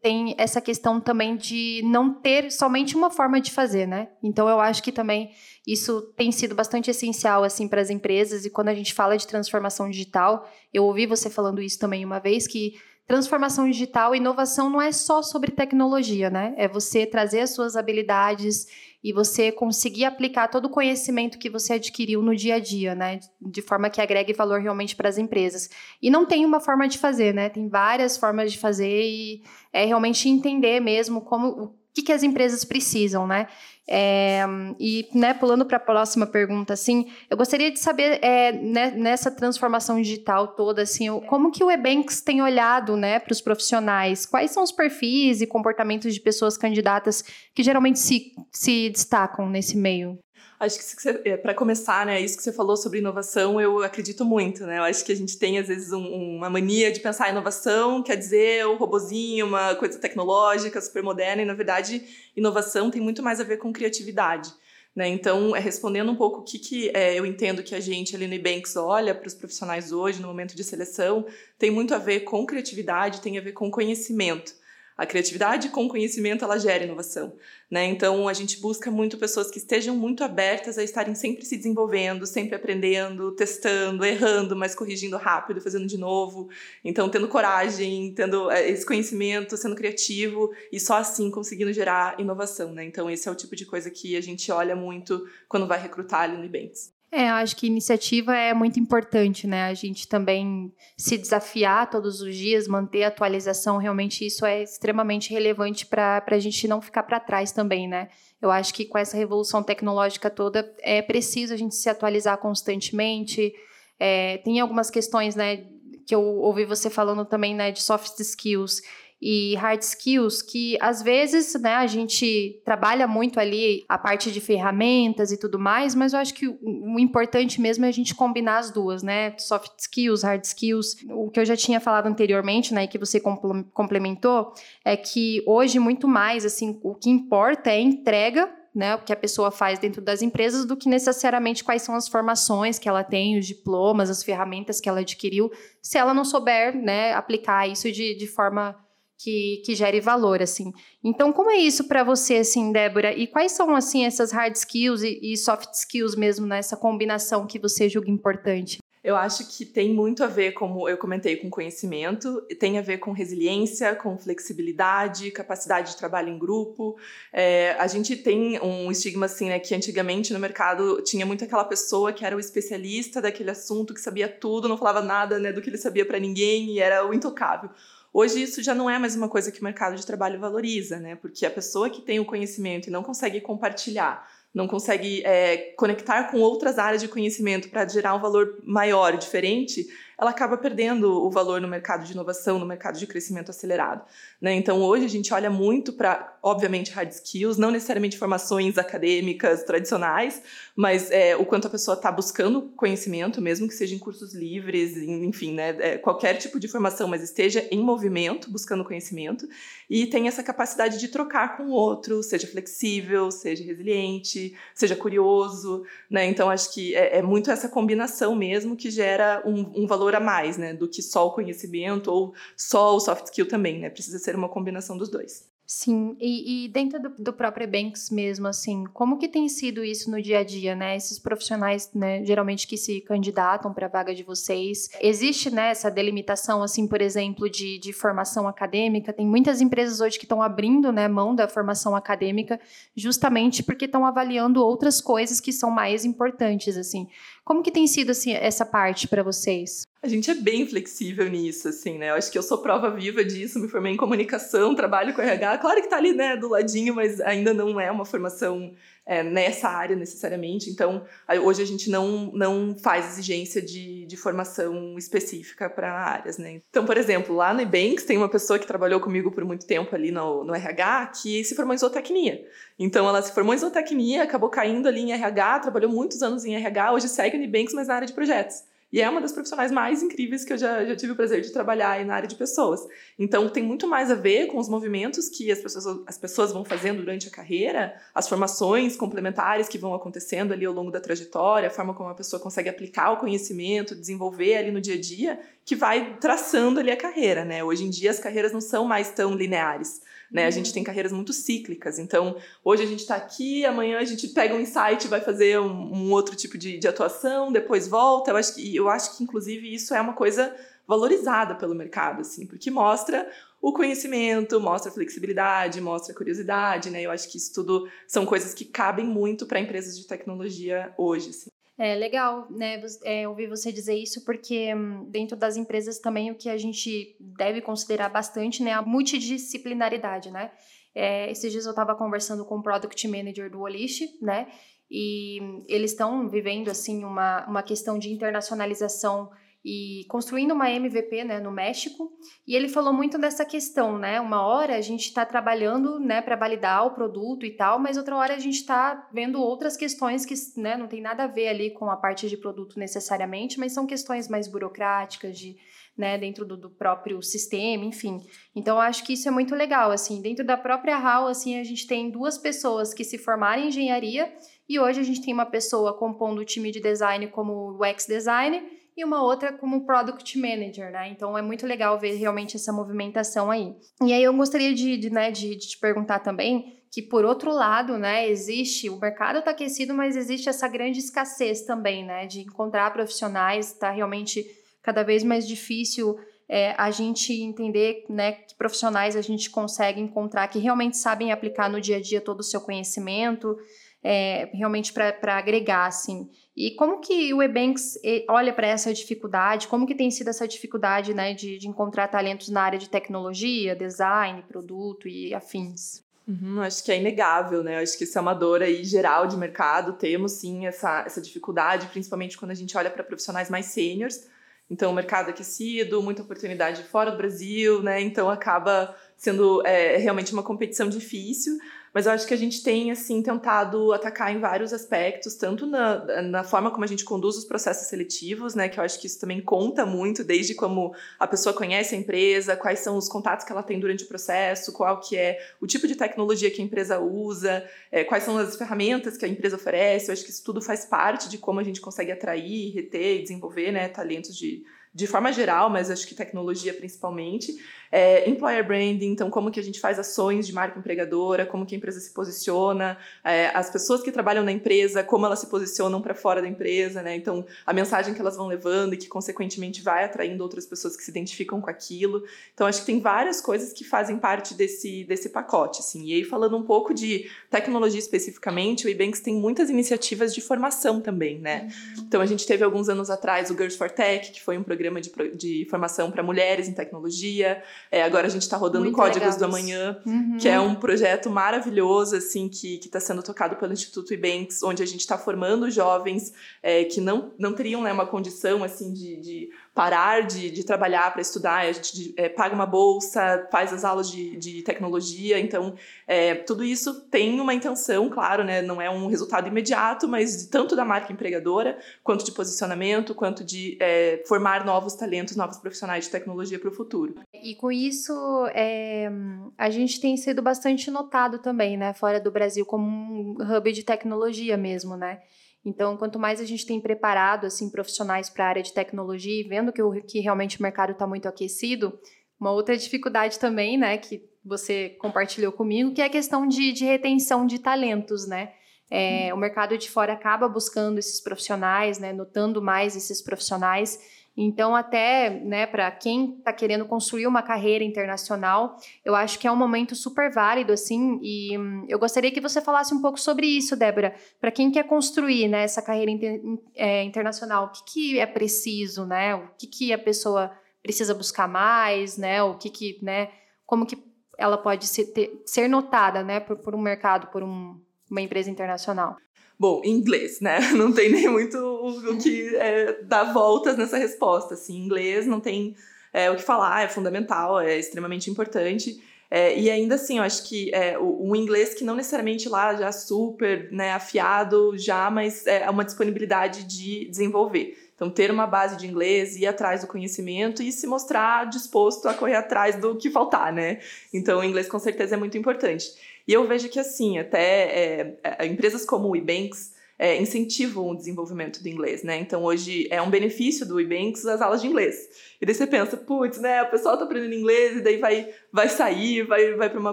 tem 0.00 0.34
essa 0.38 0.60
questão 0.60 1.00
também 1.00 1.36
de 1.36 1.80
não 1.84 2.12
ter 2.12 2.50
somente 2.50 2.96
uma 2.96 3.10
forma 3.10 3.40
de 3.40 3.50
fazer, 3.50 3.86
né? 3.86 4.08
Então 4.22 4.48
eu 4.48 4.60
acho 4.60 4.82
que 4.82 4.92
também 4.92 5.30
isso 5.66 6.00
tem 6.16 6.32
sido 6.32 6.54
bastante 6.54 6.90
essencial 6.90 7.44
assim 7.44 7.68
para 7.68 7.80
as 7.80 7.90
empresas 7.90 8.44
e 8.44 8.50
quando 8.50 8.68
a 8.68 8.74
gente 8.74 8.94
fala 8.94 9.16
de 9.16 9.26
transformação 9.26 9.90
digital, 9.90 10.48
eu 10.72 10.84
ouvi 10.84 11.06
você 11.06 11.28
falando 11.28 11.60
isso 11.60 11.78
também 11.78 12.04
uma 12.04 12.18
vez 12.18 12.46
que 12.46 12.74
transformação 13.08 13.68
digital, 13.68 14.14
inovação 14.14 14.68
não 14.68 14.82
é 14.82 14.92
só 14.92 15.22
sobre 15.22 15.50
tecnologia, 15.50 16.28
né? 16.28 16.54
É 16.58 16.68
você 16.68 17.06
trazer 17.06 17.40
as 17.40 17.50
suas 17.50 17.74
habilidades 17.74 18.66
e 19.02 19.14
você 19.14 19.50
conseguir 19.50 20.04
aplicar 20.04 20.48
todo 20.48 20.66
o 20.66 20.70
conhecimento 20.70 21.38
que 21.38 21.48
você 21.48 21.72
adquiriu 21.74 22.20
no 22.20 22.36
dia 22.36 22.56
a 22.56 22.58
dia, 22.58 22.94
né? 22.94 23.18
De 23.40 23.62
forma 23.62 23.88
que 23.88 24.02
agregue 24.02 24.34
valor 24.34 24.60
realmente 24.60 24.94
para 24.94 25.08
as 25.08 25.16
empresas. 25.16 25.70
E 26.02 26.10
não 26.10 26.26
tem 26.26 26.44
uma 26.44 26.60
forma 26.60 26.86
de 26.86 26.98
fazer, 26.98 27.32
né? 27.32 27.48
Tem 27.48 27.66
várias 27.66 28.18
formas 28.18 28.52
de 28.52 28.58
fazer 28.58 29.02
e 29.02 29.42
é 29.72 29.86
realmente 29.86 30.28
entender 30.28 30.78
mesmo 30.78 31.22
como 31.22 31.74
que, 31.98 32.02
que 32.02 32.12
as 32.12 32.22
empresas 32.22 32.64
precisam, 32.64 33.26
né? 33.26 33.48
É, 33.90 34.44
e, 34.78 35.08
né, 35.14 35.32
pulando 35.32 35.64
para 35.64 35.78
a 35.78 35.80
próxima 35.80 36.26
pergunta, 36.26 36.74
assim, 36.74 37.10
eu 37.30 37.36
gostaria 37.38 37.70
de 37.70 37.78
saber, 37.78 38.22
é, 38.22 38.52
né, 38.52 38.90
nessa 38.90 39.30
transformação 39.30 39.96
digital 39.96 40.48
toda, 40.48 40.82
assim, 40.82 41.08
como 41.22 41.50
que 41.50 41.64
o 41.64 41.70
Ebanks 41.70 42.20
tem 42.20 42.42
olhado, 42.42 42.98
né, 42.98 43.18
para 43.18 43.32
os 43.32 43.40
profissionais? 43.40 44.26
Quais 44.26 44.50
são 44.50 44.62
os 44.62 44.70
perfis 44.70 45.40
e 45.40 45.46
comportamentos 45.46 46.12
de 46.12 46.20
pessoas 46.20 46.58
candidatas 46.58 47.24
que 47.54 47.62
geralmente 47.62 47.98
se, 47.98 48.32
se 48.52 48.90
destacam 48.90 49.48
nesse 49.48 49.76
meio? 49.76 50.18
Acho 50.60 50.78
que 50.78 51.08
é, 51.28 51.36
para 51.36 51.54
começar, 51.54 52.04
né, 52.04 52.20
isso 52.20 52.36
que 52.36 52.42
você 52.42 52.52
falou 52.52 52.76
sobre 52.76 52.98
inovação, 52.98 53.60
eu 53.60 53.84
acredito 53.84 54.24
muito, 54.24 54.66
né? 54.66 54.78
Eu 54.78 54.82
acho 54.82 55.04
que 55.04 55.12
a 55.12 55.16
gente 55.16 55.38
tem 55.38 55.56
às 55.56 55.68
vezes 55.68 55.92
um, 55.92 56.36
uma 56.36 56.50
mania 56.50 56.90
de 56.90 56.98
pensar 56.98 57.30
inovação, 57.30 58.02
quer 58.02 58.16
dizer, 58.16 58.66
o 58.66 58.72
um 58.72 58.76
robozinho, 58.76 59.46
uma 59.46 59.76
coisa 59.76 59.98
tecnológica, 60.00 60.80
super 60.80 61.02
moderna, 61.02 61.42
e 61.42 61.44
na 61.44 61.54
verdade, 61.54 62.02
inovação 62.36 62.90
tem 62.90 63.00
muito 63.00 63.22
mais 63.22 63.40
a 63.40 63.44
ver 63.44 63.58
com 63.58 63.72
criatividade. 63.72 64.52
Né? 64.96 65.06
Então, 65.06 65.54
é, 65.54 65.60
respondendo 65.60 66.10
um 66.10 66.16
pouco 66.16 66.40
o 66.40 66.42
que, 66.42 66.58
que 66.58 66.90
é, 66.92 67.16
eu 67.16 67.24
entendo 67.24 67.62
que 67.62 67.76
a 67.76 67.80
gente 67.80 68.16
ali 68.16 68.26
no 68.26 68.34
Ebanks 68.34 68.74
olha 68.74 69.14
para 69.14 69.28
os 69.28 69.34
profissionais 69.34 69.92
hoje, 69.92 70.20
no 70.20 70.26
momento 70.26 70.56
de 70.56 70.64
seleção, 70.64 71.24
tem 71.56 71.70
muito 71.70 71.94
a 71.94 71.98
ver 71.98 72.20
com 72.20 72.44
criatividade, 72.44 73.20
tem 73.20 73.38
a 73.38 73.40
ver 73.40 73.52
com 73.52 73.70
conhecimento. 73.70 74.52
A 74.98 75.06
criatividade 75.06 75.68
com 75.68 75.88
conhecimento 75.88 76.44
ela 76.44 76.58
gera 76.58 76.82
inovação, 76.82 77.32
né? 77.70 77.84
Então 77.84 78.26
a 78.26 78.32
gente 78.32 78.58
busca 78.58 78.90
muito 78.90 79.16
pessoas 79.16 79.48
que 79.48 79.58
estejam 79.58 79.94
muito 79.94 80.24
abertas 80.24 80.76
a 80.76 80.82
estarem 80.82 81.14
sempre 81.14 81.44
se 81.46 81.56
desenvolvendo, 81.56 82.26
sempre 82.26 82.56
aprendendo, 82.56 83.30
testando, 83.30 84.04
errando, 84.04 84.56
mas 84.56 84.74
corrigindo 84.74 85.16
rápido, 85.16 85.60
fazendo 85.60 85.86
de 85.86 85.96
novo. 85.96 86.48
Então 86.84 87.08
tendo 87.08 87.28
coragem, 87.28 88.12
tendo 88.12 88.50
é, 88.50 88.68
esse 88.68 88.84
conhecimento, 88.84 89.56
sendo 89.56 89.76
criativo 89.76 90.50
e 90.72 90.80
só 90.80 90.96
assim 90.96 91.30
conseguindo 91.30 91.72
gerar 91.72 92.18
inovação, 92.18 92.72
né? 92.72 92.84
Então 92.84 93.08
esse 93.08 93.28
é 93.28 93.30
o 93.30 93.36
tipo 93.36 93.54
de 93.54 93.64
coisa 93.64 93.92
que 93.92 94.16
a 94.16 94.20
gente 94.20 94.50
olha 94.50 94.74
muito 94.74 95.24
quando 95.48 95.68
vai 95.68 95.80
recrutar 95.80 96.22
ali 96.22 96.36
no 96.36 96.44
Ibanks. 96.44 96.97
É, 97.10 97.26
acho 97.30 97.56
que 97.56 97.66
iniciativa 97.66 98.36
é 98.36 98.52
muito 98.52 98.78
importante, 98.78 99.46
né? 99.46 99.64
A 99.64 99.74
gente 99.74 100.06
também 100.06 100.70
se 100.94 101.16
desafiar 101.16 101.88
todos 101.88 102.20
os 102.20 102.34
dias, 102.34 102.68
manter 102.68 103.04
a 103.04 103.08
atualização, 103.08 103.78
realmente 103.78 104.26
isso 104.26 104.44
é 104.44 104.62
extremamente 104.62 105.30
relevante 105.32 105.86
para 105.86 106.22
a 106.26 106.38
gente 106.38 106.68
não 106.68 106.82
ficar 106.82 107.02
para 107.04 107.18
trás 107.18 107.50
também, 107.50 107.88
né? 107.88 108.10
Eu 108.42 108.50
acho 108.50 108.74
que 108.74 108.84
com 108.84 108.98
essa 108.98 109.16
revolução 109.16 109.62
tecnológica 109.62 110.28
toda 110.28 110.70
é 110.82 111.00
preciso 111.00 111.54
a 111.54 111.56
gente 111.56 111.74
se 111.74 111.88
atualizar 111.88 112.36
constantemente. 112.38 113.54
É, 113.98 114.36
tem 114.38 114.60
algumas 114.60 114.90
questões, 114.90 115.34
né, 115.34 115.64
que 116.06 116.14
eu 116.14 116.22
ouvi 116.22 116.66
você 116.66 116.90
falando 116.90 117.24
também, 117.24 117.54
né, 117.54 117.70
de 117.70 117.82
soft 117.82 118.20
skills 118.20 118.82
e 119.20 119.56
hard 119.56 119.82
skills 119.82 120.42
que 120.42 120.78
às 120.80 121.02
vezes, 121.02 121.54
né, 121.60 121.74
a 121.74 121.86
gente 121.86 122.60
trabalha 122.64 123.06
muito 123.06 123.40
ali 123.40 123.84
a 123.88 123.98
parte 123.98 124.30
de 124.30 124.40
ferramentas 124.40 125.32
e 125.32 125.38
tudo 125.38 125.58
mais, 125.58 125.94
mas 125.94 126.12
eu 126.12 126.20
acho 126.20 126.34
que 126.34 126.46
o, 126.46 126.98
importante 126.98 127.60
mesmo 127.60 127.84
é 127.84 127.88
a 127.88 127.92
gente 127.92 128.14
combinar 128.14 128.58
as 128.58 128.70
duas, 128.70 129.02
né? 129.02 129.36
Soft 129.38 129.72
skills, 129.78 130.22
hard 130.22 130.44
skills. 130.44 130.96
O 131.10 131.30
que 131.30 131.40
eu 131.40 131.44
já 131.44 131.56
tinha 131.56 131.80
falado 131.80 132.06
anteriormente, 132.06 132.72
né, 132.72 132.86
que 132.86 132.98
você 132.98 133.20
complementou, 133.20 134.52
é 134.84 134.96
que 134.96 135.42
hoje 135.46 135.78
muito 135.78 136.06
mais 136.06 136.44
assim, 136.44 136.78
o 136.82 136.94
que 136.94 137.10
importa 137.10 137.70
é 137.70 137.74
a 137.74 137.80
entrega 137.80 138.58
né, 138.74 138.94
o 138.94 138.98
que 138.98 139.12
a 139.12 139.16
pessoa 139.16 139.50
faz 139.50 139.80
dentro 139.80 140.00
das 140.00 140.22
empresas 140.22 140.64
do 140.64 140.76
que 140.76 140.88
necessariamente 140.88 141.64
quais 141.64 141.82
são 141.82 141.96
as 141.96 142.06
formações 142.06 142.78
que 142.78 142.88
ela 142.88 143.02
tem, 143.02 143.36
os 143.36 143.44
diplomas, 143.44 144.08
as 144.08 144.22
ferramentas 144.22 144.80
que 144.80 144.88
ela 144.88 145.00
adquiriu, 145.00 145.50
se 145.82 145.98
ela 145.98 146.14
não 146.14 146.24
souber 146.24 146.76
né, 146.76 147.12
aplicar 147.12 147.66
isso 147.68 147.90
de, 147.90 148.14
de 148.14 148.26
forma 148.28 148.76
que, 149.18 149.62
que 149.64 149.74
gere 149.74 150.00
valor, 150.00 150.40
assim. 150.40 150.72
Então, 151.02 151.32
como 151.32 151.50
é 151.50 151.56
isso 151.56 151.88
para 151.88 152.04
você, 152.04 152.36
assim, 152.36 152.72
Débora? 152.72 153.12
E 153.12 153.26
quais 153.26 153.52
são, 153.52 153.74
assim, 153.74 154.04
essas 154.04 154.30
hard 154.30 154.54
skills 154.54 155.02
e, 155.02 155.18
e 155.20 155.36
soft 155.36 155.74
skills 155.74 156.14
mesmo, 156.14 156.46
nessa 156.46 156.76
né? 156.76 156.82
combinação 156.82 157.46
que 157.46 157.58
você 157.58 157.88
julga 157.88 158.10
importante? 158.10 158.78
Eu 159.02 159.16
acho 159.16 159.48
que 159.48 159.64
tem 159.64 159.94
muito 159.94 160.24
a 160.24 160.26
ver, 160.26 160.52
como 160.52 160.88
eu 160.88 160.98
comentei, 160.98 161.36
com 161.36 161.48
conhecimento, 161.48 162.42
tem 162.58 162.78
a 162.78 162.82
ver 162.82 162.98
com 162.98 163.12
resiliência, 163.12 163.94
com 163.94 164.18
flexibilidade, 164.18 165.30
capacidade 165.30 165.92
de 165.92 165.96
trabalho 165.96 166.28
em 166.28 166.38
grupo. 166.38 166.96
É, 167.32 167.72
a 167.78 167.86
gente 167.86 168.16
tem 168.16 168.60
um 168.60 168.90
estigma 168.90 169.26
assim, 169.26 169.48
né, 169.48 169.58
que 169.60 169.74
antigamente 169.74 170.32
no 170.32 170.38
mercado 170.38 171.00
tinha 171.02 171.24
muito 171.24 171.44
aquela 171.44 171.64
pessoa 171.64 172.12
que 172.12 172.24
era 172.24 172.36
o 172.36 172.40
especialista 172.40 173.22
daquele 173.22 173.50
assunto, 173.50 173.94
que 173.94 174.00
sabia 174.00 174.28
tudo, 174.28 174.68
não 174.68 174.76
falava 174.76 175.00
nada 175.00 175.38
né, 175.38 175.52
do 175.52 175.62
que 175.62 175.70
ele 175.70 175.78
sabia 175.78 176.04
para 176.04 176.18
ninguém 176.18 176.72
e 176.72 176.80
era 176.80 177.06
o 177.06 177.14
intocável. 177.14 177.70
Hoje 178.12 178.42
isso 178.42 178.62
já 178.62 178.74
não 178.74 178.88
é 178.88 178.98
mais 178.98 179.14
uma 179.14 179.28
coisa 179.28 179.52
que 179.52 179.60
o 179.60 179.64
mercado 179.64 179.96
de 179.96 180.06
trabalho 180.06 180.40
valoriza, 180.40 180.98
né? 180.98 181.16
Porque 181.16 181.44
a 181.44 181.50
pessoa 181.50 181.90
que 181.90 182.00
tem 182.00 182.18
o 182.18 182.24
conhecimento 182.24 182.88
e 182.88 182.90
não 182.90 183.02
consegue 183.02 183.40
compartilhar 183.40 184.26
não 184.54 184.66
consegue 184.66 185.22
é, 185.24 185.74
conectar 185.76 186.24
com 186.30 186.38
outras 186.38 186.78
áreas 186.78 187.02
de 187.02 187.08
conhecimento 187.08 187.68
para 187.68 187.86
gerar 187.86 188.14
um 188.14 188.20
valor 188.20 188.58
maior, 188.64 189.16
diferente, 189.16 189.86
ela 190.18 190.30
acaba 190.30 190.58
perdendo 190.58 191.24
o 191.24 191.30
valor 191.30 191.60
no 191.60 191.68
mercado 191.68 192.04
de 192.04 192.12
inovação, 192.12 192.58
no 192.58 192.66
mercado 192.66 192.98
de 192.98 193.06
crescimento 193.06 193.50
acelerado. 193.50 194.04
Né? 194.40 194.52
Então, 194.54 194.82
hoje 194.82 195.04
a 195.04 195.08
gente 195.08 195.32
olha 195.32 195.48
muito 195.48 195.92
para, 195.92 196.36
obviamente, 196.42 196.90
hard 196.90 197.10
skills, 197.10 197.56
não 197.56 197.70
necessariamente 197.70 198.18
formações 198.18 198.76
acadêmicas 198.78 199.62
tradicionais, 199.62 200.42
mas 200.74 201.10
é, 201.12 201.36
o 201.36 201.44
quanto 201.44 201.68
a 201.68 201.70
pessoa 201.70 201.94
está 201.94 202.10
buscando 202.10 202.62
conhecimento, 202.76 203.40
mesmo 203.40 203.68
que 203.68 203.74
seja 203.74 203.94
em 203.94 203.98
cursos 203.98 204.34
livres, 204.34 204.96
enfim, 204.96 205.54
né? 205.54 205.76
É, 205.78 205.98
qualquer 205.98 206.34
tipo 206.34 206.58
de 206.58 206.66
formação, 206.66 207.06
mas 207.06 207.22
esteja 207.22 207.66
em 207.70 207.80
movimento, 207.80 208.50
buscando 208.50 208.84
conhecimento, 208.84 209.48
e 209.88 210.06
tem 210.06 210.26
essa 210.26 210.42
capacidade 210.42 210.98
de 210.98 211.08
trocar 211.08 211.56
com 211.56 211.64
o 211.64 211.70
outro, 211.70 212.22
seja 212.22 212.46
flexível, 212.46 213.30
seja 213.30 213.64
resiliente, 213.64 214.54
seja 214.74 214.96
curioso. 214.96 215.84
Né? 216.10 216.26
Então, 216.26 216.50
acho 216.50 216.74
que 216.74 216.94
é, 216.94 217.18
é 217.18 217.22
muito 217.22 217.50
essa 217.50 217.68
combinação 217.68 218.34
mesmo 218.34 218.76
que 218.76 218.90
gera 218.90 219.42
um, 219.46 219.82
um 219.82 219.86
valor 219.86 220.07
valor 220.08 220.14
a 220.14 220.20
mais, 220.20 220.56
né, 220.56 220.72
do 220.72 220.88
que 220.88 221.02
só 221.02 221.26
o 221.26 221.32
conhecimento 221.32 222.10
ou 222.10 222.34
só 222.56 222.96
o 222.96 223.00
soft 223.00 223.26
skill 223.26 223.46
também, 223.46 223.78
né? 223.78 223.90
Precisa 223.90 224.18
ser 224.18 224.34
uma 224.34 224.48
combinação 224.48 224.96
dos 224.96 225.10
dois. 225.10 225.46
Sim, 225.70 226.16
e, 226.18 226.64
e 226.64 226.68
dentro 226.68 226.98
do, 226.98 227.10
do, 227.10 227.30
próprio 227.30 227.68
Banks 227.68 228.08
mesmo, 228.08 228.48
assim, 228.48 228.84
como 228.94 229.18
que 229.18 229.28
tem 229.28 229.46
sido 229.50 229.84
isso 229.84 230.10
no 230.10 230.22
dia 230.22 230.38
a 230.38 230.42
dia, 230.42 230.74
né? 230.74 230.96
Esses 230.96 231.18
profissionais, 231.18 231.90
né, 231.94 232.24
geralmente 232.24 232.66
que 232.66 232.78
se 232.78 233.02
candidatam 233.02 233.74
para 233.74 233.84
a 233.84 233.90
vaga 233.90 234.14
de 234.14 234.22
vocês, 234.22 234.88
existe, 234.98 235.50
né, 235.50 235.68
essa 235.68 235.90
delimitação, 235.90 236.62
assim, 236.62 236.88
por 236.88 237.02
exemplo, 237.02 237.50
de, 237.50 237.78
de 237.78 237.92
formação 237.92 238.48
acadêmica? 238.48 239.12
Tem 239.12 239.26
muitas 239.26 239.60
empresas 239.60 240.00
hoje 240.00 240.18
que 240.18 240.24
estão 240.24 240.40
abrindo, 240.40 240.90
né, 240.90 241.06
mão 241.06 241.34
da 241.34 241.46
formação 241.46 241.94
acadêmica 241.94 242.58
justamente 242.96 243.62
porque 243.62 243.84
estão 243.84 244.06
avaliando 244.06 244.64
outras 244.64 245.02
coisas 245.02 245.38
que 245.38 245.52
são 245.52 245.70
mais 245.70 246.02
importantes, 246.02 246.78
assim. 246.78 247.08
Como 247.48 247.62
que 247.62 247.72
tem 247.72 247.86
sido, 247.86 248.10
assim, 248.10 248.34
essa 248.34 248.66
parte 248.66 249.08
para 249.08 249.22
vocês? 249.22 249.86
A 250.02 250.06
gente 250.06 250.30
é 250.30 250.34
bem 250.34 250.66
flexível 250.66 251.30
nisso, 251.30 251.66
assim, 251.66 251.96
né? 251.96 252.10
Eu 252.10 252.16
acho 252.16 252.30
que 252.30 252.36
eu 252.36 252.42
sou 252.42 252.58
prova 252.58 252.90
viva 252.90 253.24
disso, 253.24 253.58
me 253.58 253.68
formei 253.68 253.94
em 253.94 253.96
comunicação, 253.96 254.74
trabalho 254.74 255.14
com 255.14 255.22
RH. 255.22 255.56
Claro 255.56 255.80
que 255.80 255.88
tá 255.88 255.96
ali, 255.96 256.12
né, 256.12 256.36
do 256.36 256.46
ladinho, 256.48 256.94
mas 256.94 257.22
ainda 257.22 257.54
não 257.54 257.80
é 257.80 257.90
uma 257.90 258.04
formação 258.04 258.74
é, 259.08 259.22
nessa 259.22 259.68
área 259.70 259.96
necessariamente. 259.96 260.68
Então, 260.68 261.02
hoje 261.42 261.62
a 261.62 261.64
gente 261.64 261.88
não, 261.88 262.30
não 262.34 262.76
faz 262.78 263.06
exigência 263.06 263.62
de, 263.62 264.04
de 264.04 264.16
formação 264.18 264.98
específica 264.98 265.70
para 265.70 265.90
áreas, 265.90 266.36
né? 266.36 266.60
Então, 266.68 266.84
por 266.84 266.98
exemplo, 266.98 267.34
lá 267.34 267.54
no 267.54 267.62
Ebanks 267.62 268.04
tem 268.04 268.18
uma 268.18 268.28
pessoa 268.28 268.58
que 268.58 268.66
trabalhou 268.66 269.00
comigo 269.00 269.32
por 269.32 269.44
muito 269.46 269.66
tempo 269.66 269.96
ali 269.96 270.12
no, 270.12 270.44
no 270.44 270.54
RH 270.54 271.12
que 271.22 271.42
se 271.42 271.54
formou 271.54 271.74
em 271.74 271.78
zootecnia. 271.78 272.44
Então, 272.78 273.08
ela 273.08 273.22
se 273.22 273.32
formou 273.32 273.54
em 273.54 273.58
zootecnia, 273.58 274.22
acabou 274.22 274.50
caindo 274.50 274.86
ali 274.86 275.00
em 275.00 275.12
RH, 275.12 275.60
trabalhou 275.60 275.90
muitos 275.90 276.22
anos 276.22 276.44
em 276.44 276.54
RH, 276.54 276.92
hoje 276.92 277.08
segue 277.08 277.37
no 277.38 277.44
Ebanks, 277.44 277.74
mas 277.74 277.88
na 277.88 277.94
área 277.94 278.06
de 278.06 278.12
projetos. 278.12 278.64
E 278.90 279.02
é 279.02 279.08
uma 279.08 279.20
das 279.20 279.32
profissionais 279.32 279.70
mais 279.70 280.02
incríveis 280.02 280.44
que 280.44 280.52
eu 280.52 280.56
já, 280.56 280.82
já 280.84 280.96
tive 280.96 281.12
o 281.12 281.16
prazer 281.16 281.42
de 281.42 281.52
trabalhar 281.52 282.02
na 282.06 282.14
área 282.14 282.28
de 282.28 282.34
pessoas. 282.34 282.80
Então, 283.18 283.48
tem 283.50 283.62
muito 283.62 283.86
mais 283.86 284.10
a 284.10 284.14
ver 284.14 284.46
com 284.46 284.58
os 284.58 284.68
movimentos 284.68 285.28
que 285.28 285.52
as 285.52 285.58
pessoas, 285.58 286.00
as 286.06 286.16
pessoas 286.16 286.52
vão 286.52 286.64
fazendo 286.64 287.00
durante 287.00 287.28
a 287.28 287.30
carreira, 287.30 287.94
as 288.14 288.26
formações 288.26 288.96
complementares 288.96 289.68
que 289.68 289.76
vão 289.76 289.92
acontecendo 289.92 290.52
ali 290.52 290.64
ao 290.64 290.72
longo 290.72 290.90
da 290.90 291.00
trajetória, 291.00 291.68
a 291.68 291.70
forma 291.70 291.92
como 291.92 292.08
a 292.08 292.14
pessoa 292.14 292.40
consegue 292.40 292.70
aplicar 292.70 293.12
o 293.12 293.18
conhecimento, 293.18 293.94
desenvolver 293.94 294.56
ali 294.56 294.70
no 294.70 294.80
dia 294.80 294.94
a 294.94 295.00
dia, 295.00 295.40
que 295.68 295.76
vai 295.76 296.16
traçando 296.16 296.80
ali 296.80 296.90
a 296.90 296.96
carreira, 296.96 297.44
né? 297.44 297.62
Hoje 297.62 297.84
em 297.84 297.90
dia, 297.90 298.10
as 298.10 298.18
carreiras 298.18 298.52
não 298.54 298.60
são 298.60 298.86
mais 298.86 299.10
tão 299.10 299.34
lineares. 299.34 300.00
Né? 300.32 300.46
A 300.46 300.50
gente 300.50 300.68
uhum. 300.68 300.72
tem 300.72 300.82
carreiras 300.82 301.12
muito 301.12 301.30
cíclicas. 301.34 301.98
Então, 301.98 302.36
hoje 302.64 302.84
a 302.84 302.86
gente 302.86 303.00
está 303.00 303.16
aqui, 303.16 303.66
amanhã 303.66 303.98
a 303.98 304.04
gente 304.04 304.28
pega 304.28 304.54
um 304.54 304.60
insight 304.60 305.04
e 305.04 305.08
vai 305.08 305.20
fazer 305.20 305.60
um, 305.60 305.94
um 305.94 306.10
outro 306.10 306.34
tipo 306.34 306.56
de, 306.56 306.78
de, 306.78 306.88
atuação, 306.88 307.52
depois 307.52 307.86
volta. 307.86 308.30
Eu 308.30 308.38
acho, 308.38 308.54
que, 308.54 308.74
eu 308.74 308.88
acho 308.88 309.18
que, 309.18 309.22
inclusive, 309.22 309.74
isso 309.74 309.92
é 309.92 310.00
uma 310.00 310.14
coisa 310.14 310.56
valorizada 310.86 311.54
pelo 311.54 311.74
mercado, 311.74 312.22
assim, 312.22 312.46
porque 312.46 312.70
mostra 312.70 313.30
o 313.60 313.70
conhecimento, 313.70 314.58
mostra 314.58 314.90
a 314.90 314.94
flexibilidade, 314.94 315.82
mostra 315.82 316.14
a 316.14 316.16
curiosidade, 316.16 316.88
né? 316.88 317.02
Eu 317.02 317.10
acho 317.10 317.28
que 317.30 317.36
isso 317.36 317.52
tudo 317.52 317.86
são 318.06 318.24
coisas 318.24 318.54
que 318.54 318.64
cabem 318.64 319.04
muito 319.04 319.44
para 319.44 319.60
empresas 319.60 319.98
de 319.98 320.06
tecnologia 320.06 320.94
hoje. 320.96 321.28
Assim. 321.28 321.50
É 321.80 321.94
legal, 321.94 322.50
né, 322.50 322.82
é, 323.04 323.28
ouvir 323.28 323.48
você 323.48 323.70
dizer 323.70 323.94
isso, 323.94 324.24
porque 324.24 324.74
hum, 324.74 325.08
dentro 325.08 325.36
das 325.36 325.56
empresas 325.56 326.00
também 326.00 326.28
o 326.28 326.34
que 326.34 326.48
a 326.48 326.58
gente 326.58 327.16
deve 327.20 327.60
considerar 327.60 328.08
bastante, 328.08 328.64
né, 328.64 328.72
a 328.72 328.82
multidisciplinaridade, 328.82 330.28
né. 330.32 330.50
É, 330.92 331.30
esses 331.30 331.52
dias 331.52 331.66
eu 331.66 331.70
estava 331.70 331.94
conversando 331.94 332.44
com 332.44 332.56
o 332.56 332.62
Product 332.62 333.06
Manager 333.06 333.48
do 333.48 333.60
Olish, 333.60 334.00
né, 334.20 334.48
e 334.90 335.38
eles 335.68 335.92
estão 335.92 336.28
vivendo, 336.28 336.68
assim, 336.68 337.04
uma, 337.04 337.46
uma 337.46 337.62
questão 337.62 337.96
de 337.96 338.10
internacionalização 338.10 339.30
e 339.64 340.04
construindo 340.08 340.52
uma 340.52 340.70
MVP 340.70 341.24
né, 341.24 341.40
no 341.40 341.50
México. 341.50 342.12
E 342.46 342.54
ele 342.54 342.68
falou 342.68 342.92
muito 342.92 343.18
dessa 343.18 343.44
questão, 343.44 343.98
né? 343.98 344.20
Uma 344.20 344.46
hora 344.46 344.76
a 344.76 344.80
gente 344.80 345.06
está 345.06 345.26
trabalhando 345.26 345.98
né, 345.98 346.22
para 346.22 346.36
validar 346.36 346.86
o 346.86 346.94
produto 346.94 347.44
e 347.44 347.50
tal, 347.50 347.78
mas 347.78 347.96
outra 347.96 348.16
hora 348.16 348.34
a 348.34 348.38
gente 348.38 348.56
está 348.56 349.08
vendo 349.12 349.40
outras 349.40 349.76
questões 349.76 350.24
que 350.24 350.34
né, 350.60 350.76
não 350.76 350.86
tem 350.86 351.00
nada 351.00 351.24
a 351.24 351.26
ver 351.26 351.48
ali 351.48 351.70
com 351.70 351.90
a 351.90 351.96
parte 351.96 352.28
de 352.28 352.36
produto 352.36 352.78
necessariamente, 352.78 353.58
mas 353.58 353.72
são 353.72 353.86
questões 353.86 354.28
mais 354.28 354.48
burocráticas 354.48 355.38
de 355.38 355.56
né, 355.98 356.16
dentro 356.16 356.44
do, 356.44 356.56
do, 356.56 356.70
próprio 356.70 357.20
sistema, 357.20 357.84
enfim. 357.84 358.20
Então, 358.54 358.80
acho 358.80 359.04
que 359.04 359.14
isso 359.14 359.26
é 359.26 359.32
muito 359.32 359.52
legal, 359.56 359.90
assim, 359.90 360.22
dentro 360.22 360.46
da 360.46 360.56
própria 360.56 360.96
HAL, 360.96 361.26
assim, 361.26 361.58
a 361.58 361.64
gente 361.64 361.88
tem 361.88 362.08
duas 362.08 362.38
pessoas 362.38 362.94
que 362.94 363.02
se 363.02 363.18
formaram 363.18 363.64
em 363.64 363.66
engenharia 363.66 364.32
e 364.68 364.78
hoje 364.78 365.00
a 365.00 365.02
gente 365.02 365.20
tem 365.20 365.34
uma 365.34 365.46
pessoa 365.46 365.98
compondo 365.98 366.38
o 366.38 366.44
time 366.44 366.70
de 366.70 366.80
design 366.80 367.26
como 367.26 367.76
UX 367.82 368.06
designer 368.06 368.77
e 368.98 369.04
uma 369.04 369.22
outra 369.22 369.52
como 369.52 369.86
Product 369.86 370.36
Manager, 370.36 370.90
né? 370.90 371.08
Então 371.08 371.38
é 371.38 371.40
muito 371.40 371.64
legal 371.64 371.98
ver 372.00 372.16
realmente 372.16 372.56
essa 372.56 372.72
movimentação 372.72 373.48
aí. 373.48 373.76
E 374.02 374.12
aí 374.12 374.22
eu 374.22 374.34
gostaria 374.34 374.74
de, 374.74 374.96
de, 374.96 375.08
né, 375.08 375.30
de, 375.30 375.54
de 375.54 375.68
te 375.68 375.78
perguntar 375.78 376.18
também 376.18 376.76
que 376.90 377.00
por 377.02 377.24
outro 377.24 377.52
lado, 377.52 377.96
né, 377.96 378.28
existe, 378.28 378.90
o 378.90 378.98
mercado 378.98 379.38
está 379.38 379.52
aquecido, 379.52 379.94
mas 379.94 380.16
existe 380.16 380.48
essa 380.48 380.66
grande 380.66 380.98
escassez 380.98 381.62
também, 381.62 382.04
né, 382.04 382.26
de 382.26 382.40
encontrar 382.40 382.92
profissionais, 382.92 383.72
está 383.72 383.90
realmente 383.90 384.44
cada 384.82 385.04
vez 385.04 385.22
mais 385.22 385.46
difícil 385.46 386.18
é, 386.48 386.74
a 386.78 386.90
gente 386.90 387.32
entender, 387.32 388.04
né, 388.08 388.32
que 388.32 388.56
profissionais 388.56 389.14
a 389.14 389.20
gente 389.20 389.50
consegue 389.50 390.00
encontrar 390.00 390.48
que 390.48 390.58
realmente 390.58 390.96
sabem 390.96 391.30
aplicar 391.30 391.70
no 391.70 391.80
dia 391.80 391.98
a 391.98 392.00
dia 392.00 392.22
todo 392.22 392.40
o 392.40 392.44
seu 392.44 392.60
conhecimento, 392.60 393.56
é, 394.02 394.50
realmente 394.52 394.92
para 394.92 395.36
agregar, 395.36 395.86
assim. 395.86 396.28
E 396.56 396.72
como 396.72 397.00
que 397.00 397.32
o 397.32 397.42
Ebanks 397.42 397.98
olha 398.28 398.52
para 398.52 398.66
essa 398.66 398.92
dificuldade? 398.92 399.68
Como 399.68 399.86
que 399.86 399.94
tem 399.94 400.10
sido 400.10 400.28
essa 400.28 400.46
dificuldade, 400.46 401.14
né, 401.14 401.34
de, 401.34 401.58
de 401.58 401.68
encontrar 401.68 402.08
talentos 402.08 402.48
na 402.48 402.62
área 402.62 402.78
de 402.78 402.88
tecnologia, 402.88 403.76
design, 403.76 404.42
produto 404.48 405.08
e 405.08 405.34
afins? 405.34 406.02
Uhum, 406.28 406.60
acho 406.60 406.84
que 406.84 406.92
é 406.92 406.98
inegável, 406.98 407.62
né? 407.62 407.78
Acho 407.78 407.96
que 407.96 408.04
isso 408.04 408.18
é 408.18 408.20
uma 408.20 408.34
dor 408.34 408.62
aí 408.62 408.84
geral 408.84 409.26
de 409.26 409.34
mercado. 409.34 409.94
Temos 409.94 410.32
sim 410.32 410.66
essa, 410.66 411.02
essa 411.06 411.22
dificuldade, 411.22 411.86
principalmente 411.86 412.36
quando 412.36 412.50
a 412.50 412.54
gente 412.54 412.76
olha 412.76 412.90
para 412.90 413.02
profissionais 413.02 413.48
mais 413.48 413.66
sêniores. 413.66 414.28
Então, 414.70 414.92
mercado 414.92 415.30
aquecido, 415.30 416.02
muita 416.02 416.20
oportunidade 416.20 416.82
fora 416.82 417.10
do 417.10 417.16
Brasil, 417.16 417.82
né? 417.82 418.02
Então, 418.02 418.28
acaba 418.28 418.94
sendo 419.16 419.66
é, 419.66 419.96
realmente 419.96 420.34
uma 420.34 420.42
competição 420.42 420.90
difícil. 420.90 421.58
Mas 421.92 422.06
eu 422.06 422.12
acho 422.12 422.26
que 422.26 422.34
a 422.34 422.38
gente 422.38 422.62
tem, 422.62 422.90
assim, 422.90 423.22
tentado 423.22 423.92
atacar 423.92 424.34
em 424.34 424.38
vários 424.38 424.72
aspectos, 424.72 425.34
tanto 425.34 425.66
na, 425.66 426.22
na 426.22 426.44
forma 426.44 426.70
como 426.70 426.84
a 426.84 426.86
gente 426.86 427.04
conduz 427.04 427.36
os 427.36 427.44
processos 427.44 427.88
seletivos, 427.88 428.54
né, 428.54 428.68
que 428.68 428.78
eu 428.78 428.84
acho 428.84 429.00
que 429.00 429.06
isso 429.06 429.20
também 429.20 429.40
conta 429.40 429.84
muito, 429.86 430.22
desde 430.22 430.54
como 430.54 430.94
a 431.18 431.26
pessoa 431.26 431.54
conhece 431.54 431.94
a 431.94 431.98
empresa, 431.98 432.56
quais 432.56 432.80
são 432.80 432.96
os 432.96 433.08
contatos 433.08 433.44
que 433.44 433.52
ela 433.52 433.62
tem 433.62 433.80
durante 433.80 434.04
o 434.04 434.08
processo, 434.08 434.72
qual 434.72 435.00
que 435.00 435.16
é 435.16 435.38
o 435.60 435.66
tipo 435.66 435.86
de 435.86 435.96
tecnologia 435.96 436.50
que 436.50 436.60
a 436.60 436.64
empresa 436.64 437.00
usa, 437.00 437.64
é, 437.90 438.04
quais 438.04 438.24
são 438.24 438.38
as 438.38 438.56
ferramentas 438.56 439.16
que 439.16 439.24
a 439.24 439.28
empresa 439.28 439.56
oferece. 439.56 440.08
Eu 440.08 440.12
acho 440.12 440.24
que 440.24 440.30
isso 440.30 440.44
tudo 440.44 440.60
faz 440.60 440.84
parte 440.84 441.28
de 441.28 441.38
como 441.38 441.60
a 441.60 441.64
gente 441.64 441.80
consegue 441.80 442.12
atrair, 442.12 442.72
reter 442.74 443.20
e 443.20 443.22
desenvolver, 443.22 443.72
né, 443.72 443.88
talentos 443.88 444.36
de, 444.36 444.62
de 444.94 445.06
forma 445.06 445.32
geral, 445.32 445.70
mas 445.70 445.90
acho 445.90 446.06
que 446.06 446.14
tecnologia 446.14 446.74
principalmente. 446.74 447.52
É, 447.90 448.28
employer 448.28 448.66
branding, 448.66 449.06
então 449.12 449.30
como 449.30 449.50
que 449.50 449.60
a 449.60 449.62
gente 449.62 449.80
faz 449.80 449.98
ações 449.98 450.46
de 450.46 450.52
marca 450.52 450.78
empregadora, 450.78 451.46
como 451.46 451.64
que 451.66 451.74
a 451.74 451.78
empresa 451.78 452.00
se 452.00 452.10
posiciona, 452.10 452.98
é, 453.24 453.50
as 453.54 453.70
pessoas 453.70 454.02
que 454.02 454.12
trabalham 454.12 454.44
na 454.44 454.52
empresa, 454.52 455.02
como 455.02 455.26
elas 455.26 455.40
se 455.40 455.46
posicionam 455.46 456.00
para 456.00 456.14
fora 456.14 456.42
da 456.42 456.48
empresa, 456.48 457.02
né? 457.02 457.16
Então 457.16 457.44
a 457.66 457.72
mensagem 457.72 458.14
que 458.14 458.20
elas 458.20 458.36
vão 458.36 458.46
levando 458.46 458.94
e 458.94 458.96
que 458.96 459.08
consequentemente 459.08 459.82
vai 459.82 460.04
atraindo 460.04 460.42
outras 460.42 460.66
pessoas 460.66 460.96
que 460.96 461.02
se 461.02 461.10
identificam 461.10 461.60
com 461.60 461.70
aquilo. 461.70 462.24
Então 462.54 462.66
acho 462.66 462.80
que 462.80 462.86
tem 462.86 463.00
várias 463.00 463.40
coisas 463.40 463.72
que 463.72 463.84
fazem 463.84 464.18
parte 464.18 464.54
desse, 464.54 465.04
desse 465.04 465.28
pacote, 465.28 465.80
assim. 465.80 466.04
E 466.06 466.14
aí 466.14 466.24
falando 466.24 466.56
um 466.56 466.62
pouco 466.62 466.92
de 466.92 467.30
tecnologia 467.50 467.98
especificamente, 467.98 468.86
o 468.86 468.90
Ebanks 468.90 469.20
tem 469.20 469.34
muitas 469.34 469.70
iniciativas 469.70 470.34
de 470.34 470.40
formação 470.40 471.00
também, 471.00 471.38
né? 471.38 471.68
Uhum. 471.96 472.04
Então 472.06 472.20
a 472.20 472.26
gente 472.26 472.46
teve 472.46 472.64
alguns 472.64 472.88
anos 472.88 473.10
atrás 473.10 473.50
o 473.50 473.54
Girls 473.54 473.76
for 473.76 473.90
Tech, 473.90 474.30
que 474.30 474.42
foi 474.42 474.58
um 474.58 474.62
programa 474.62 475.00
de, 475.00 475.10
de 475.34 475.66
formação 475.70 476.10
para 476.10 476.22
mulheres 476.22 476.68
em 476.68 476.72
tecnologia. 476.72 477.62
É, 477.90 478.02
agora 478.02 478.26
a 478.26 478.30
gente 478.30 478.42
está 478.42 478.56
rodando 478.56 478.84
Muito 478.84 478.96
Códigos 478.96 479.36
do 479.36 479.44
Amanhã, 479.44 479.98
uhum. 480.04 480.36
que 480.38 480.48
é 480.48 480.60
um 480.60 480.74
projeto 480.74 481.30
maravilhoso, 481.30 482.16
assim, 482.16 482.48
que 482.48 482.76
está 482.76 483.00
sendo 483.00 483.22
tocado 483.22 483.56
pelo 483.56 483.72
Instituto 483.72 484.12
Ebanks, 484.12 484.62
onde 484.62 484.82
a 484.82 484.86
gente 484.86 485.00
está 485.00 485.16
formando 485.16 485.70
jovens 485.70 486.32
é, 486.62 486.84
que 486.84 487.00
não, 487.00 487.32
não 487.38 487.54
teriam 487.54 487.82
né, 487.82 487.92
uma 487.92 488.06
condição, 488.06 488.62
assim, 488.62 488.92
de, 488.92 489.16
de 489.16 489.50
parar 489.78 490.26
de, 490.26 490.50
de 490.50 490.64
trabalhar 490.64 491.12
para 491.12 491.22
estudar, 491.22 491.58
a 491.58 491.70
gente 491.70 492.12
é, 492.16 492.28
paga 492.28 492.52
uma 492.52 492.66
bolsa, 492.66 493.46
faz 493.48 493.72
as 493.72 493.84
aulas 493.84 494.10
de, 494.10 494.36
de 494.36 494.60
tecnologia, 494.62 495.38
então 495.38 495.72
é, 496.04 496.34
tudo 496.34 496.64
isso 496.64 497.02
tem 497.02 497.38
uma 497.38 497.54
intenção, 497.54 498.10
claro, 498.10 498.42
né, 498.42 498.60
não 498.60 498.82
é 498.82 498.90
um 498.90 499.06
resultado 499.06 499.46
imediato, 499.46 500.08
mas 500.08 500.46
tanto 500.46 500.74
da 500.74 500.84
marca 500.84 501.12
empregadora, 501.12 501.78
quanto 502.02 502.24
de 502.24 502.32
posicionamento, 502.32 503.14
quanto 503.14 503.44
de 503.44 503.78
é, 503.78 504.20
formar 504.26 504.66
novos 504.66 504.94
talentos, 504.96 505.36
novos 505.36 505.58
profissionais 505.58 506.06
de 506.06 506.10
tecnologia 506.10 506.58
para 506.58 506.70
o 506.70 506.72
futuro. 506.72 507.14
E 507.32 507.54
com 507.54 507.70
isso, 507.70 508.12
é, 508.52 509.08
a 509.56 509.70
gente 509.70 510.00
tem 510.00 510.16
sido 510.16 510.42
bastante 510.42 510.90
notado 510.90 511.38
também, 511.38 511.76
né, 511.76 511.94
fora 511.94 512.18
do 512.18 512.32
Brasil, 512.32 512.66
como 512.66 512.84
um 512.84 513.36
hub 513.40 513.70
de 513.70 513.84
tecnologia 513.84 514.56
mesmo, 514.56 514.96
né? 514.96 515.20
Então, 515.64 515.96
quanto 515.96 516.18
mais 516.18 516.40
a 516.40 516.44
gente 516.44 516.64
tem 516.66 516.80
preparado 516.80 517.46
assim 517.46 517.70
profissionais 517.70 518.30
para 518.30 518.44
a 518.44 518.48
área 518.48 518.62
de 518.62 518.72
tecnologia 518.72 519.40
e 519.40 519.48
vendo 519.48 519.72
que, 519.72 519.82
o, 519.82 519.92
que 520.02 520.20
realmente 520.20 520.58
o 520.58 520.62
mercado 520.62 520.92
está 520.92 521.06
muito 521.06 521.28
aquecido, 521.28 521.98
uma 522.40 522.52
outra 522.52 522.76
dificuldade 522.76 523.38
também, 523.38 523.76
né, 523.76 523.98
que 523.98 524.22
você 524.44 524.90
compartilhou 525.00 525.52
comigo, 525.52 525.92
que 525.92 526.00
é 526.00 526.04
a 526.04 526.10
questão 526.10 526.46
de, 526.46 526.72
de 526.72 526.84
retenção 526.84 527.46
de 527.46 527.58
talentos, 527.58 528.26
né? 528.26 528.52
É, 528.90 529.32
hum. 529.32 529.36
O 529.36 529.40
mercado 529.40 529.76
de 529.76 529.90
fora 529.90 530.14
acaba 530.14 530.48
buscando 530.48 530.98
esses 530.98 531.20
profissionais, 531.20 531.98
né, 531.98 532.12
notando 532.12 532.62
mais 532.62 532.96
esses 532.96 533.20
profissionais 533.20 533.98
então, 534.40 534.76
até 534.76 535.30
né, 535.30 535.66
para 535.66 535.90
quem 535.90 536.36
está 536.38 536.52
querendo 536.52 536.84
construir 536.84 537.26
uma 537.26 537.42
carreira 537.42 537.82
internacional, 537.82 538.76
eu 539.04 539.16
acho 539.16 539.36
que 539.36 539.48
é 539.48 539.50
um 539.50 539.56
momento 539.56 539.96
super 539.96 540.30
válido, 540.30 540.72
assim, 540.72 541.18
e 541.20 541.58
hum, 541.58 541.84
eu 541.88 541.98
gostaria 541.98 542.30
que 542.30 542.40
você 542.40 542.60
falasse 542.60 542.94
um 542.94 543.02
pouco 543.02 543.18
sobre 543.18 543.48
isso, 543.48 543.74
Débora. 543.74 544.14
Para 544.40 544.52
quem 544.52 544.70
quer 544.70 544.84
construir 544.84 545.48
né, 545.48 545.64
essa 545.64 545.82
carreira 545.82 546.12
inter, 546.12 546.40
é, 546.76 547.02
internacional, 547.02 547.64
o 547.64 547.68
que, 547.70 547.82
que 547.84 548.20
é 548.20 548.26
preciso, 548.26 549.04
né? 549.04 549.34
O 549.34 549.48
que, 549.58 549.66
que 549.66 549.92
a 549.92 549.98
pessoa 549.98 550.52
precisa 550.80 551.12
buscar 551.12 551.48
mais, 551.48 552.16
né? 552.16 552.40
O 552.40 552.54
que, 552.54 552.70
que 552.70 553.00
né? 553.02 553.30
Como 553.66 553.84
que 553.84 553.98
ela 554.38 554.56
pode 554.56 554.86
ser, 554.86 555.06
ter, 555.06 555.42
ser 555.44 555.66
notada, 555.66 556.22
né, 556.22 556.38
por, 556.38 556.56
por 556.58 556.76
um 556.76 556.80
mercado, 556.80 557.26
por 557.32 557.42
um, 557.42 557.76
uma 558.08 558.20
empresa 558.20 558.48
internacional? 558.48 559.16
Bom, 559.58 559.82
inglês, 559.84 560.40
né? 560.40 560.60
Não 560.76 560.92
tem 560.92 561.10
nem 561.10 561.28
muito 561.28 561.58
o, 561.58 562.16
que 562.18 562.54
é, 562.56 563.02
dar 563.02 563.32
voltas 563.32 563.76
nessa 563.76 563.98
resposta. 563.98 564.54
Assim, 564.54 564.76
inglês 564.76 565.26
não 565.26 565.40
tem 565.40 565.74
é, 566.12 566.30
o 566.30 566.36
que 566.36 566.42
falar, 566.42 566.84
é 566.84 566.88
fundamental, 566.88 567.60
é 567.60 567.76
extremamente 567.76 568.30
importante. 568.30 569.02
É, 569.30 569.58
e 569.58 569.70
ainda 569.70 569.96
assim, 569.96 570.18
eu 570.18 570.22
acho 570.22 570.48
que 570.48 570.72
é, 570.72 570.98
o, 570.98 571.30
o, 571.30 571.36
inglês 571.36 571.74
que 571.74 571.84
não 571.84 571.94
necessariamente 571.94 572.48
lá 572.48 572.74
já 572.74 572.90
super 572.92 573.70
né, 573.70 573.92
afiado 573.92 574.76
já, 574.78 575.10
mas 575.10 575.46
é 575.46 575.68
uma 575.68 575.84
disponibilidade 575.84 576.64
de 576.64 577.06
desenvolver. 577.06 577.76
Então, 577.94 578.08
ter 578.08 578.30
uma 578.30 578.46
base 578.46 578.76
de 578.76 578.86
inglês, 578.86 579.36
ir 579.36 579.46
atrás 579.46 579.80
do 579.80 579.88
conhecimento 579.88 580.62
e 580.62 580.70
se 580.70 580.86
mostrar 580.86 581.46
disposto 581.46 582.08
a 582.08 582.14
correr 582.14 582.36
atrás 582.36 582.76
do 582.76 582.96
que 582.96 583.10
faltar, 583.10 583.52
né? 583.52 583.80
Então, 584.14 584.38
o 584.38 584.44
inglês 584.44 584.68
com 584.68 584.78
certeza 584.78 585.16
é 585.16 585.18
muito 585.18 585.36
importante. 585.36 585.90
E 586.28 586.32
eu 586.34 586.46
vejo 586.46 586.68
que, 586.68 586.78
assim, 586.78 587.18
até 587.18 587.40
é, 587.40 588.18
é, 588.22 588.46
empresas 588.46 588.84
como 588.84 589.08
o 589.08 589.16
Ebanks 589.16 589.72
é, 589.98 590.20
incentivam 590.20 590.90
o 590.90 590.94
desenvolvimento 590.94 591.62
do 591.62 591.68
inglês, 591.68 592.02
né? 592.02 592.18
Então, 592.18 592.44
hoje 592.44 592.86
é 592.90 593.00
um 593.00 593.08
benefício 593.08 593.64
do 593.64 593.80
Ebanks 593.80 594.26
as 594.26 594.42
aulas 594.42 594.60
de 594.60 594.66
inglês. 594.66 595.08
E 595.40 595.46
daí 595.46 595.54
você 595.54 595.66
pensa, 595.66 595.96
putz, 595.96 596.38
né? 596.38 596.62
O 596.62 596.70
pessoal 596.70 596.98
tá 596.98 597.04
aprendendo 597.04 597.34
inglês 597.34 597.78
e 597.78 597.80
daí 597.80 597.96
vai, 597.96 598.28
vai 598.52 598.68
sair, 598.68 599.22
vai, 599.22 599.54
vai 599.54 599.70
para 599.70 599.80
uma 599.80 599.92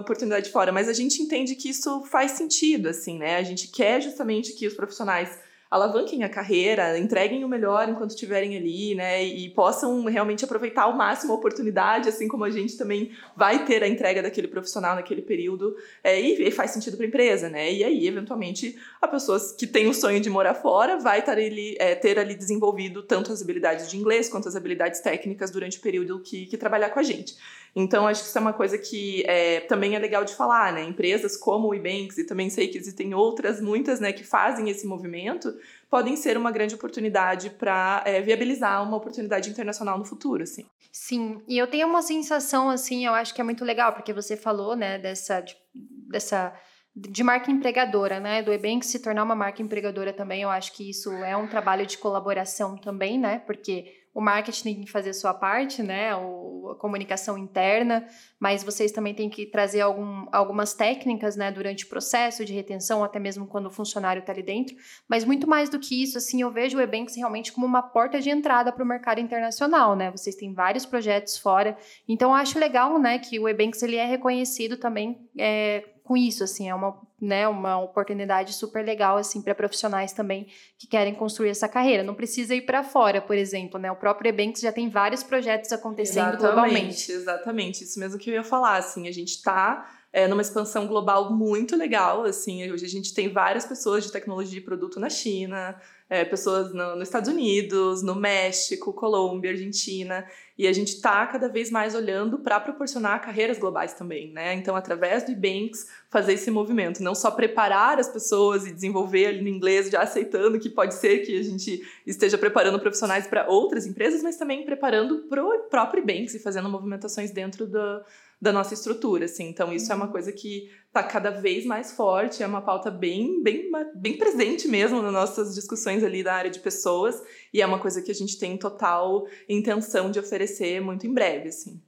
oportunidade 0.00 0.50
fora. 0.50 0.70
Mas 0.70 0.90
a 0.90 0.92
gente 0.92 1.22
entende 1.22 1.54
que 1.54 1.70
isso 1.70 2.04
faz 2.04 2.32
sentido, 2.32 2.90
assim, 2.90 3.18
né? 3.18 3.36
A 3.36 3.42
gente 3.42 3.68
quer 3.68 4.02
justamente 4.02 4.52
que 4.52 4.66
os 4.66 4.74
profissionais 4.74 5.38
alavanquem 5.70 6.22
a 6.22 6.28
carreira, 6.28 6.98
entreguem 6.98 7.44
o 7.44 7.48
melhor 7.48 7.88
enquanto 7.88 8.10
estiverem 8.10 8.56
ali, 8.56 8.94
né? 8.94 9.24
E 9.24 9.50
possam 9.50 10.04
realmente 10.04 10.44
aproveitar 10.44 10.82
ao 10.82 10.96
máximo 10.96 11.32
a 11.32 11.36
oportunidade, 11.36 12.08
assim 12.08 12.28
como 12.28 12.44
a 12.44 12.50
gente 12.50 12.76
também 12.76 13.10
vai 13.36 13.64
ter 13.64 13.82
a 13.82 13.88
entrega 13.88 14.22
daquele 14.22 14.48
profissional 14.48 14.94
naquele 14.94 15.22
período. 15.22 15.76
É, 16.02 16.20
e, 16.20 16.50
faz 16.50 16.70
sentido 16.70 16.96
para 16.96 17.04
a 17.04 17.08
empresa, 17.08 17.48
né? 17.48 17.72
E 17.72 17.84
aí, 17.84 18.06
eventualmente, 18.06 18.76
a 19.00 19.08
pessoa 19.08 19.38
que 19.58 19.66
tem 19.66 19.88
o 19.88 19.94
sonho 19.94 20.20
de 20.20 20.30
morar 20.30 20.54
fora 20.54 20.98
vai 20.98 21.20
estar 21.20 21.32
ali, 21.32 21.76
é, 21.78 21.94
ter 21.94 22.18
ali 22.18 22.34
desenvolvido 22.34 23.02
tanto 23.02 23.32
as 23.32 23.42
habilidades 23.42 23.90
de 23.90 23.96
inglês 23.96 24.28
quanto 24.28 24.48
as 24.48 24.56
habilidades 24.56 25.00
técnicas 25.00 25.50
durante 25.50 25.78
o 25.78 25.80
período 25.80 26.20
que, 26.20 26.46
que 26.46 26.56
trabalhar 26.56 26.90
com 26.90 27.00
a 27.00 27.02
gente. 27.02 27.36
Então, 27.78 28.08
acho 28.08 28.22
que 28.22 28.28
isso 28.30 28.38
é 28.38 28.40
uma 28.40 28.54
coisa 28.54 28.78
que 28.78 29.22
é, 29.26 29.60
também 29.60 29.94
é 29.94 29.98
legal 29.98 30.24
de 30.24 30.34
falar, 30.34 30.72
né? 30.72 30.82
Empresas 30.82 31.36
como 31.36 31.68
o 31.68 31.74
Ebanks, 31.74 32.16
e 32.16 32.24
também 32.24 32.48
sei 32.48 32.68
que 32.68 32.78
existem 32.78 33.12
outras, 33.12 33.60
muitas, 33.60 34.00
né, 34.00 34.14
que 34.14 34.24
fazem 34.24 34.70
esse 34.70 34.86
movimento, 34.86 35.54
podem 35.90 36.16
ser 36.16 36.38
uma 36.38 36.50
grande 36.50 36.74
oportunidade 36.74 37.50
para 37.50 38.02
é, 38.06 38.22
viabilizar 38.22 38.82
uma 38.82 38.96
oportunidade 38.96 39.50
internacional 39.50 39.98
no 39.98 40.06
futuro, 40.06 40.42
assim. 40.42 40.64
Sim, 40.90 41.42
e 41.46 41.58
eu 41.58 41.66
tenho 41.66 41.86
uma 41.86 42.00
sensação, 42.00 42.70
assim, 42.70 43.04
eu 43.04 43.12
acho 43.12 43.34
que 43.34 43.42
é 43.42 43.44
muito 43.44 43.62
legal, 43.62 43.92
porque 43.92 44.14
você 44.14 44.38
falou, 44.38 44.74
né, 44.74 44.98
dessa, 44.98 45.42
de, 45.42 45.54
dessa 45.74 46.58
de 46.96 47.22
marca 47.22 47.50
empregadora, 47.50 48.18
né? 48.18 48.42
Do 48.42 48.50
Ebanks 48.50 48.88
se 48.88 49.00
tornar 49.00 49.22
uma 49.22 49.34
marca 49.34 49.60
empregadora 49.60 50.14
também, 50.14 50.40
eu 50.40 50.48
acho 50.48 50.72
que 50.72 50.88
isso 50.88 51.12
é 51.12 51.36
um 51.36 51.46
trabalho 51.46 51.84
de 51.84 51.98
colaboração 51.98 52.74
também, 52.78 53.18
né? 53.18 53.40
Porque 53.40 53.92
o 54.16 54.20
marketing 54.22 54.62
tem 54.62 54.80
que 54.80 54.90
fazer 54.90 55.10
a 55.10 55.14
sua 55.14 55.34
parte, 55.34 55.82
né? 55.82 56.16
O, 56.16 56.70
a 56.70 56.74
comunicação 56.76 57.36
interna, 57.36 58.08
mas 58.40 58.64
vocês 58.64 58.90
também 58.90 59.12
têm 59.12 59.28
que 59.28 59.44
trazer 59.44 59.82
algum, 59.82 60.26
algumas 60.32 60.72
técnicas, 60.72 61.36
né? 61.36 61.52
Durante 61.52 61.84
o 61.84 61.88
processo 61.88 62.42
de 62.42 62.54
retenção, 62.54 63.04
até 63.04 63.18
mesmo 63.18 63.46
quando 63.46 63.66
o 63.66 63.70
funcionário 63.70 64.20
está 64.20 64.32
ali 64.32 64.42
dentro. 64.42 64.74
Mas 65.06 65.22
muito 65.22 65.46
mais 65.46 65.68
do 65.68 65.78
que 65.78 66.02
isso, 66.02 66.16
assim, 66.16 66.40
eu 66.40 66.50
vejo 66.50 66.78
o 66.78 66.80
Ebanks 66.80 67.14
realmente 67.14 67.52
como 67.52 67.66
uma 67.66 67.82
porta 67.82 68.18
de 68.18 68.30
entrada 68.30 68.72
para 68.72 68.82
o 68.82 68.86
mercado 68.86 69.20
internacional, 69.20 69.94
né? 69.94 70.10
Vocês 70.10 70.34
têm 70.34 70.54
vários 70.54 70.86
projetos 70.86 71.36
fora, 71.36 71.76
então 72.08 72.30
eu 72.30 72.36
acho 72.36 72.58
legal, 72.58 72.98
né? 72.98 73.18
Que 73.18 73.38
o 73.38 73.46
Ebanks 73.46 73.82
ele 73.82 73.96
é 73.96 74.06
reconhecido 74.06 74.78
também 74.78 75.28
é, 75.38 75.84
com 76.02 76.16
isso, 76.16 76.42
assim, 76.42 76.70
é 76.70 76.74
uma, 76.74 76.98
né, 77.20 77.48
uma 77.48 77.78
oportunidade 77.78 78.52
super 78.52 78.84
legal, 78.84 79.16
assim, 79.16 79.40
para 79.40 79.54
profissionais 79.54 80.12
também 80.12 80.48
que 80.78 80.86
querem 80.86 81.14
construir 81.14 81.48
essa 81.48 81.68
carreira. 81.68 82.02
Não 82.02 82.14
precisa 82.14 82.54
ir 82.54 82.62
para 82.62 82.82
fora, 82.82 83.20
por 83.20 83.36
exemplo, 83.36 83.80
né? 83.80 83.90
O 83.90 83.96
próprio 83.96 84.28
Ebanks 84.28 84.60
já 84.60 84.72
tem 84.72 84.88
vários 84.88 85.22
projetos 85.22 85.72
acontecendo 85.72 86.34
exatamente, 86.34 86.40
globalmente. 86.40 87.12
Exatamente, 87.12 87.84
isso 87.84 87.98
mesmo 87.98 88.18
que 88.18 88.30
eu 88.30 88.34
ia 88.34 88.44
falar, 88.44 88.76
assim, 88.76 89.08
a 89.08 89.12
gente 89.12 89.30
está 89.30 89.88
é, 90.16 90.26
numa 90.26 90.40
expansão 90.40 90.86
global 90.86 91.30
muito 91.30 91.76
legal, 91.76 92.24
assim, 92.24 92.72
hoje 92.72 92.86
a 92.86 92.88
gente 92.88 93.12
tem 93.12 93.28
várias 93.28 93.66
pessoas 93.66 94.02
de 94.02 94.10
tecnologia 94.10 94.58
e 94.58 94.62
produto 94.62 94.98
na 94.98 95.10
China, 95.10 95.78
é, 96.08 96.24
pessoas 96.24 96.72
no, 96.72 96.96
nos 96.96 97.06
Estados 97.06 97.28
Unidos, 97.28 98.02
no 98.02 98.14
México, 98.14 98.94
Colômbia, 98.94 99.50
Argentina, 99.50 100.26
e 100.56 100.66
a 100.66 100.72
gente 100.72 100.94
está 100.94 101.26
cada 101.26 101.50
vez 101.50 101.70
mais 101.70 101.94
olhando 101.94 102.38
para 102.38 102.58
proporcionar 102.58 103.20
carreiras 103.20 103.58
globais 103.58 103.92
também, 103.92 104.32
né? 104.32 104.54
Então, 104.54 104.74
através 104.74 105.24
do 105.24 105.32
Ebanks, 105.32 105.86
fazer 106.08 106.32
esse 106.32 106.50
movimento, 106.50 107.02
não 107.02 107.14
só 107.14 107.30
preparar 107.30 107.98
as 108.00 108.08
pessoas 108.08 108.66
e 108.66 108.72
desenvolver 108.72 109.26
ali 109.26 109.42
no 109.42 109.48
inglês, 109.48 109.90
já 109.90 110.00
aceitando 110.00 110.58
que 110.58 110.70
pode 110.70 110.94
ser 110.94 111.26
que 111.26 111.38
a 111.38 111.42
gente 111.42 111.86
esteja 112.06 112.38
preparando 112.38 112.80
profissionais 112.80 113.26
para 113.26 113.46
outras 113.50 113.84
empresas, 113.84 114.22
mas 114.22 114.38
também 114.38 114.64
preparando 114.64 115.24
para 115.28 115.44
o 115.44 115.58
próprio 115.64 116.02
Ebanks 116.02 116.34
e 116.34 116.38
fazendo 116.38 116.70
movimentações 116.70 117.30
dentro 117.30 117.66
do, 117.66 118.02
da 118.40 118.52
nossa 118.52 118.74
estrutura, 118.74 119.24
assim. 119.24 119.48
Então, 119.48 119.72
isso 119.72 119.90
é 119.90 119.94
uma 119.94 120.06
uhum. 120.06 120.12
coisa 120.12 120.32
que 120.32 120.70
está 120.86 121.02
cada 121.02 121.30
vez 121.30 121.64
mais 121.64 121.92
forte, 121.92 122.42
é 122.42 122.46
uma 122.46 122.62
pauta 122.62 122.90
bem, 122.90 123.42
bem, 123.42 123.70
bem 123.94 124.16
presente 124.16 124.68
mesmo 124.68 125.02
nas 125.02 125.12
nossas 125.12 125.54
discussões 125.54 126.04
ali 126.04 126.22
da 126.22 126.34
área 126.34 126.50
de 126.50 126.60
pessoas, 126.60 127.22
e 127.52 127.60
é 127.60 127.66
uma 127.66 127.78
coisa 127.78 128.02
que 128.02 128.10
a 128.10 128.14
gente 128.14 128.38
tem 128.38 128.56
total 128.56 129.26
intenção 129.48 130.10
de 130.10 130.18
oferecer 130.18 130.80
muito 130.80 131.06
em 131.06 131.12
breve, 131.12 131.48
assim. 131.48 131.80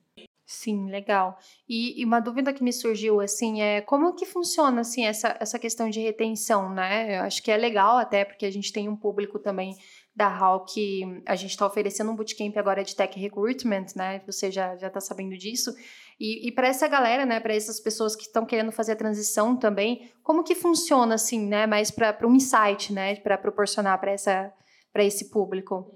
Sim, 0.51 0.91
legal. 0.91 1.39
E, 1.69 2.01
e, 2.01 2.05
uma 2.07 2.21
dúvida 2.21 2.55
que 2.55 2.65
me 2.65 2.73
surgiu, 2.73 3.21
assim, 3.21 3.61
é 3.61 3.83
como 3.83 4.15
que 4.15 4.25
funciona, 4.25 4.81
assim, 4.81 5.05
essa, 5.05 5.37
essa 5.39 5.59
questão 5.59 5.91
de 5.91 6.01
retenção, 6.01 6.73
né? 6.73 7.19
Eu 7.19 7.23
acho 7.25 7.43
que 7.43 7.51
é 7.51 7.57
legal 7.59 7.99
até, 7.99 8.25
porque 8.25 8.47
a 8.47 8.51
gente 8.51 8.73
tem 8.73 8.89
um 8.89 8.97
público 8.97 9.39
também 9.39 9.77
da 10.17 10.27
HAL 10.27 10.65
que 10.65 11.03
a 11.27 11.37
gente 11.37 11.51
está 11.51 11.67
oferecendo 11.67 12.11
um 12.11 12.17
bootcamp 12.17 12.57
agora 12.57 12.83
de 12.83 12.97
Tech 12.97 13.17
Recruitment, 13.21 13.89
né? 13.95 14.23
Você 14.27 14.51
já 14.51 14.75
está 14.75 15.03
sabendo 15.03 15.37
disso. 15.37 15.71
E, 16.21 16.49
e 16.49 16.53
para 16.53 16.67
essa 16.67 16.89
galera, 16.89 17.25
né, 17.25 17.39
para 17.39 17.55
essas 17.55 17.79
pessoas 17.79 18.17
que 18.17 18.25
estão 18.25 18.45
querendo 18.45 18.73
fazer 18.73 18.93
a 18.93 18.97
transição 18.97 19.57
também, 19.57 20.11
como 20.23 20.43
que 20.43 20.55
funciona, 20.55 21.15
assim, 21.15 21.47
né? 21.47 21.67
Mais 21.67 21.91
para 21.91 22.27
um 22.27 22.35
insight, 22.35 22.93
né? 22.93 23.15
Para 23.17 23.39
proporcionar 23.39 24.01
para 24.01 25.05
esse 25.05 25.31
público. 25.31 25.95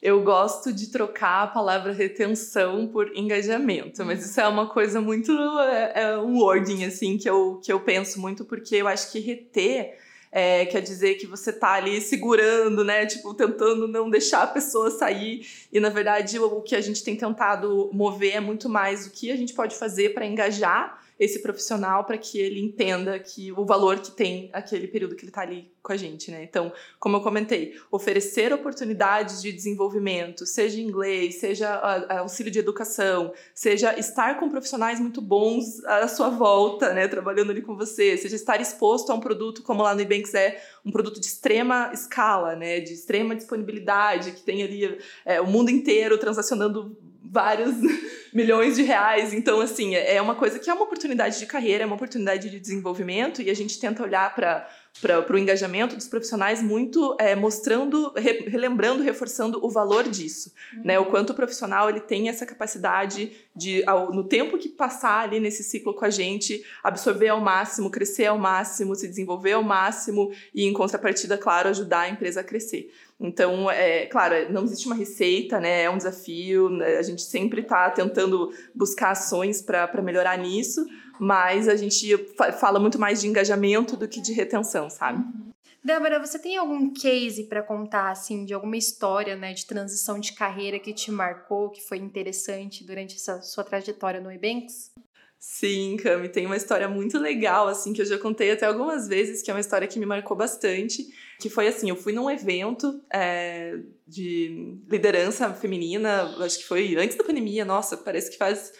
Eu 0.00 0.22
gosto 0.22 0.72
de 0.72 0.92
trocar 0.92 1.42
a 1.42 1.46
palavra 1.48 1.92
retenção 1.92 2.86
por 2.86 3.10
engajamento, 3.16 4.04
mas 4.04 4.24
isso 4.24 4.40
é 4.40 4.46
uma 4.46 4.68
coisa 4.68 5.00
muito. 5.00 5.32
É, 5.32 6.02
é 6.02 6.18
um 6.18 6.38
wording, 6.38 6.84
assim, 6.84 7.16
que 7.16 7.28
eu, 7.28 7.58
que 7.64 7.72
eu 7.72 7.80
penso 7.80 8.20
muito, 8.20 8.44
porque 8.44 8.76
eu 8.76 8.86
acho 8.86 9.10
que 9.10 9.18
reter. 9.18 9.98
É, 10.30 10.66
quer 10.66 10.82
dizer 10.82 11.14
que 11.14 11.26
você 11.26 11.52
tá 11.52 11.72
ali 11.72 12.00
segurando, 12.00 12.84
né? 12.84 13.06
Tipo, 13.06 13.32
tentando 13.34 13.88
não 13.88 14.10
deixar 14.10 14.42
a 14.42 14.46
pessoa 14.46 14.90
sair. 14.90 15.46
E 15.72 15.80
na 15.80 15.88
verdade, 15.88 16.38
o 16.38 16.60
que 16.60 16.76
a 16.76 16.80
gente 16.80 17.02
tem 17.02 17.16
tentado 17.16 17.90
mover 17.92 18.36
é 18.36 18.40
muito 18.40 18.68
mais 18.68 19.06
o 19.06 19.10
que 19.10 19.30
a 19.30 19.36
gente 19.36 19.54
pode 19.54 19.74
fazer 19.76 20.14
para 20.14 20.26
engajar 20.26 20.98
esse 21.18 21.40
profissional 21.40 22.04
para 22.04 22.16
que 22.16 22.38
ele 22.38 22.60
entenda 22.60 23.18
que 23.18 23.50
o 23.52 23.64
valor 23.64 23.98
que 23.98 24.10
tem 24.10 24.50
aquele 24.52 24.86
período 24.86 25.16
que 25.16 25.22
ele 25.22 25.30
está 25.30 25.42
ali 25.42 25.70
com 25.82 25.92
a 25.92 25.96
gente, 25.96 26.30
né? 26.30 26.44
Então, 26.44 26.72
como 27.00 27.16
eu 27.16 27.20
comentei, 27.22 27.74
oferecer 27.90 28.52
oportunidades 28.52 29.40
de 29.40 29.50
desenvolvimento, 29.50 30.44
seja 30.44 30.78
inglês, 30.80 31.36
seja 31.36 31.74
auxílio 32.18 32.52
de 32.52 32.58
educação, 32.58 33.32
seja 33.54 33.98
estar 33.98 34.38
com 34.38 34.50
profissionais 34.50 35.00
muito 35.00 35.20
bons 35.20 35.82
à 35.84 36.06
sua 36.06 36.28
volta, 36.28 36.92
né? 36.92 37.08
Trabalhando 37.08 37.50
ali 37.50 37.62
com 37.62 37.74
você, 37.74 38.16
seja 38.16 38.36
estar 38.36 38.60
exposto 38.60 39.10
a 39.10 39.14
um 39.14 39.20
produto 39.20 39.62
como 39.62 39.82
lá 39.82 39.94
no 39.94 40.00
Ebanks 40.00 40.34
é 40.34 40.62
um 40.84 40.90
produto 40.90 41.18
de 41.18 41.26
extrema 41.26 41.90
escala, 41.92 42.54
né? 42.54 42.80
De 42.80 42.92
extrema 42.92 43.34
disponibilidade, 43.34 44.32
que 44.32 44.42
tem 44.42 44.62
ali 44.62 44.98
é, 45.24 45.40
o 45.40 45.46
mundo 45.46 45.70
inteiro 45.70 46.18
transacionando 46.18 46.96
vários 47.22 47.74
milhões 48.32 48.76
de 48.76 48.82
reais. 48.82 49.32
Então, 49.32 49.60
assim, 49.60 49.94
é, 49.94 50.20
uma 50.20 50.34
coisa 50.34 50.58
que 50.58 50.70
é 50.70 50.74
uma 50.74 50.84
oportunidade 50.84 51.38
de 51.38 51.46
carreira, 51.46 51.84
é 51.84 51.86
uma 51.86 51.96
oportunidade 51.96 52.48
de 52.50 52.60
desenvolvimento 52.60 53.42
e 53.42 53.50
a 53.50 53.54
gente 53.54 53.78
tenta 53.78 54.02
olhar 54.02 54.34
para 54.34 54.68
para 55.00 55.32
o 55.32 55.38
engajamento 55.38 55.94
dos 55.94 56.08
profissionais 56.08 56.60
muito 56.60 57.16
é, 57.20 57.36
mostrando, 57.36 58.12
re, 58.16 58.48
relembrando, 58.48 59.02
reforçando 59.02 59.64
o 59.64 59.70
valor 59.70 60.08
disso, 60.08 60.52
uhum. 60.74 60.82
né? 60.84 60.98
O 60.98 61.06
quanto 61.06 61.30
o 61.30 61.34
profissional 61.34 61.88
ele 61.88 62.00
tem 62.00 62.28
essa 62.28 62.44
capacidade 62.44 63.30
de, 63.54 63.84
ao, 63.86 64.12
no 64.12 64.24
tempo 64.24 64.58
que 64.58 64.68
passar 64.68 65.24
ali 65.24 65.38
nesse 65.38 65.62
ciclo 65.62 65.94
com 65.94 66.04
a 66.04 66.10
gente, 66.10 66.64
absorver 66.82 67.28
ao 67.28 67.40
máximo, 67.40 67.90
crescer 67.90 68.26
ao 68.26 68.38
máximo, 68.38 68.94
se 68.94 69.06
desenvolver 69.06 69.52
ao 69.52 69.62
máximo 69.62 70.32
e, 70.52 70.64
em 70.64 70.72
contrapartida, 70.72 71.38
claro, 71.38 71.68
ajudar 71.68 72.00
a 72.00 72.08
empresa 72.08 72.40
a 72.40 72.44
crescer. 72.44 72.92
Então, 73.20 73.70
é 73.70 74.06
claro, 74.06 74.52
não 74.52 74.62
existe 74.64 74.86
uma 74.86 74.94
receita, 74.94 75.58
né? 75.58 75.82
É 75.82 75.90
um 75.90 75.96
desafio. 75.96 76.68
Né? 76.68 76.98
A 76.98 77.02
gente 77.02 77.22
sempre 77.22 77.62
está 77.62 77.90
tentando 77.90 78.52
buscar 78.74 79.10
ações 79.10 79.60
para 79.60 80.02
melhorar 80.02 80.38
nisso, 80.38 80.86
mas 81.18 81.68
a 81.68 81.74
gente 81.74 82.16
fala 82.60 82.78
muito 82.78 82.98
mais 82.98 83.20
de 83.20 83.26
engajamento 83.26 83.96
do 83.96 84.06
que 84.06 84.20
de 84.20 84.32
retenção, 84.32 84.88
sabe? 84.88 85.18
Uhum. 85.18 85.48
Débora, 85.82 86.18
você 86.18 86.38
tem 86.38 86.56
algum 86.56 86.92
case 86.92 87.44
para 87.44 87.62
contar, 87.62 88.10
assim, 88.10 88.44
de 88.44 88.52
alguma 88.52 88.76
história, 88.76 89.36
né, 89.36 89.54
de 89.54 89.64
transição 89.64 90.18
de 90.18 90.32
carreira 90.32 90.78
que 90.78 90.92
te 90.92 91.10
marcou, 91.10 91.70
que 91.70 91.80
foi 91.80 91.98
interessante 91.98 92.84
durante 92.84 93.14
essa 93.14 93.40
sua 93.42 93.64
trajetória 93.64 94.20
no 94.20 94.30
Ebanks? 94.30 94.90
Sim, 95.40 95.96
Cami, 95.96 96.28
tem 96.28 96.46
uma 96.46 96.56
história 96.56 96.88
muito 96.88 97.16
legal, 97.16 97.68
assim, 97.68 97.92
que 97.92 98.02
eu 98.02 98.06
já 98.06 98.18
contei 98.18 98.50
até 98.50 98.66
algumas 98.66 99.06
vezes, 99.06 99.40
que 99.40 99.50
é 99.50 99.54
uma 99.54 99.60
história 99.60 99.86
que 99.86 99.98
me 99.98 100.04
marcou 100.04 100.36
bastante, 100.36 101.06
que 101.40 101.48
foi 101.48 101.68
assim, 101.68 101.88
eu 101.88 101.96
fui 101.96 102.12
num 102.12 102.28
evento 102.28 103.00
é, 103.12 103.78
de 104.04 104.76
liderança 104.90 105.52
feminina, 105.54 106.24
acho 106.44 106.58
que 106.58 106.64
foi 106.64 106.96
antes 106.96 107.16
da 107.16 107.22
pandemia, 107.22 107.64
nossa, 107.64 107.96
parece 107.96 108.30
que 108.32 108.36
faz 108.36 108.72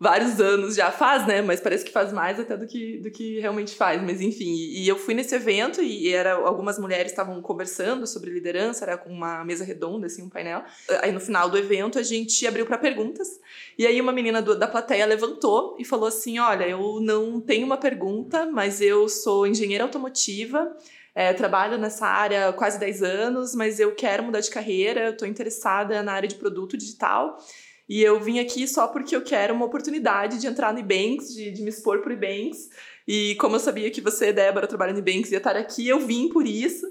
vários 0.00 0.40
anos 0.40 0.74
já 0.74 0.90
faz, 0.90 1.26
né? 1.26 1.42
Mas 1.42 1.60
parece 1.60 1.84
que 1.84 1.92
faz 1.92 2.10
mais 2.10 2.40
até 2.40 2.56
do 2.56 2.66
que, 2.66 2.96
do 3.00 3.10
que 3.10 3.38
realmente 3.38 3.76
faz. 3.76 4.00
Mas 4.02 4.22
enfim, 4.22 4.50
e, 4.50 4.84
e 4.84 4.88
eu 4.88 4.96
fui 4.96 5.12
nesse 5.12 5.34
evento 5.34 5.82
e, 5.82 6.10
era 6.10 6.32
algumas 6.32 6.78
mulheres 6.78 7.12
estavam 7.12 7.42
conversando 7.42 8.06
sobre 8.06 8.30
liderança, 8.30 8.86
era 8.86 8.96
com 8.96 9.10
uma 9.10 9.44
mesa 9.44 9.62
redonda, 9.62 10.06
assim, 10.06 10.22
um 10.22 10.30
painel. 10.30 10.64
Aí 11.02 11.12
no 11.12 11.20
final 11.20 11.50
do 11.50 11.58
evento 11.58 11.98
a 11.98 12.02
gente 12.02 12.46
abriu 12.46 12.64
para 12.64 12.78
perguntas. 12.78 13.28
E 13.76 13.86
aí 13.86 14.00
uma 14.00 14.10
menina 14.12 14.40
do, 14.40 14.58
da 14.58 14.66
plateia 14.66 15.04
levantou 15.04 15.76
e 15.78 15.84
falou 15.84 16.08
assim: 16.08 16.38
Olha, 16.38 16.66
eu 16.66 16.98
não 17.02 17.38
tenho 17.38 17.66
uma 17.66 17.76
pergunta, 17.76 18.46
mas 18.46 18.80
eu 18.80 19.06
sou 19.06 19.46
engenheira 19.46 19.84
automotiva. 19.84 20.74
É, 21.14 21.32
trabalho 21.34 21.76
nessa 21.76 22.06
área 22.06 22.48
há 22.48 22.52
quase 22.52 22.78
10 22.78 23.02
anos, 23.02 23.54
mas 23.54 23.80
eu 23.80 23.94
quero 23.94 24.22
mudar 24.22 24.40
de 24.40 24.48
carreira, 24.48 25.10
estou 25.10 25.26
interessada 25.26 26.02
na 26.02 26.12
área 26.12 26.28
de 26.28 26.36
produto 26.36 26.76
digital. 26.78 27.36
E 27.90 28.04
eu 28.04 28.20
vim 28.20 28.38
aqui 28.38 28.68
só 28.68 28.86
porque 28.86 29.16
eu 29.16 29.20
quero 29.20 29.52
uma 29.52 29.66
oportunidade 29.66 30.38
de 30.38 30.46
entrar 30.46 30.72
no 30.72 30.78
Ebanks, 30.78 31.34
de, 31.34 31.50
de 31.50 31.60
me 31.60 31.70
expor 31.70 31.98
para 32.00 32.10
o 32.10 32.12
Ebanks. 32.12 32.70
E 33.06 33.34
como 33.34 33.56
eu 33.56 33.60
sabia 33.60 33.90
que 33.90 34.00
você, 34.00 34.32
Débora, 34.32 34.68
trabalha 34.68 34.92
no 34.92 35.00
Ebanks 35.00 35.32
e 35.32 35.34
ia 35.34 35.38
estar 35.38 35.56
aqui, 35.56 35.88
eu 35.88 35.98
vim 35.98 36.28
por 36.28 36.46
isso. 36.46 36.86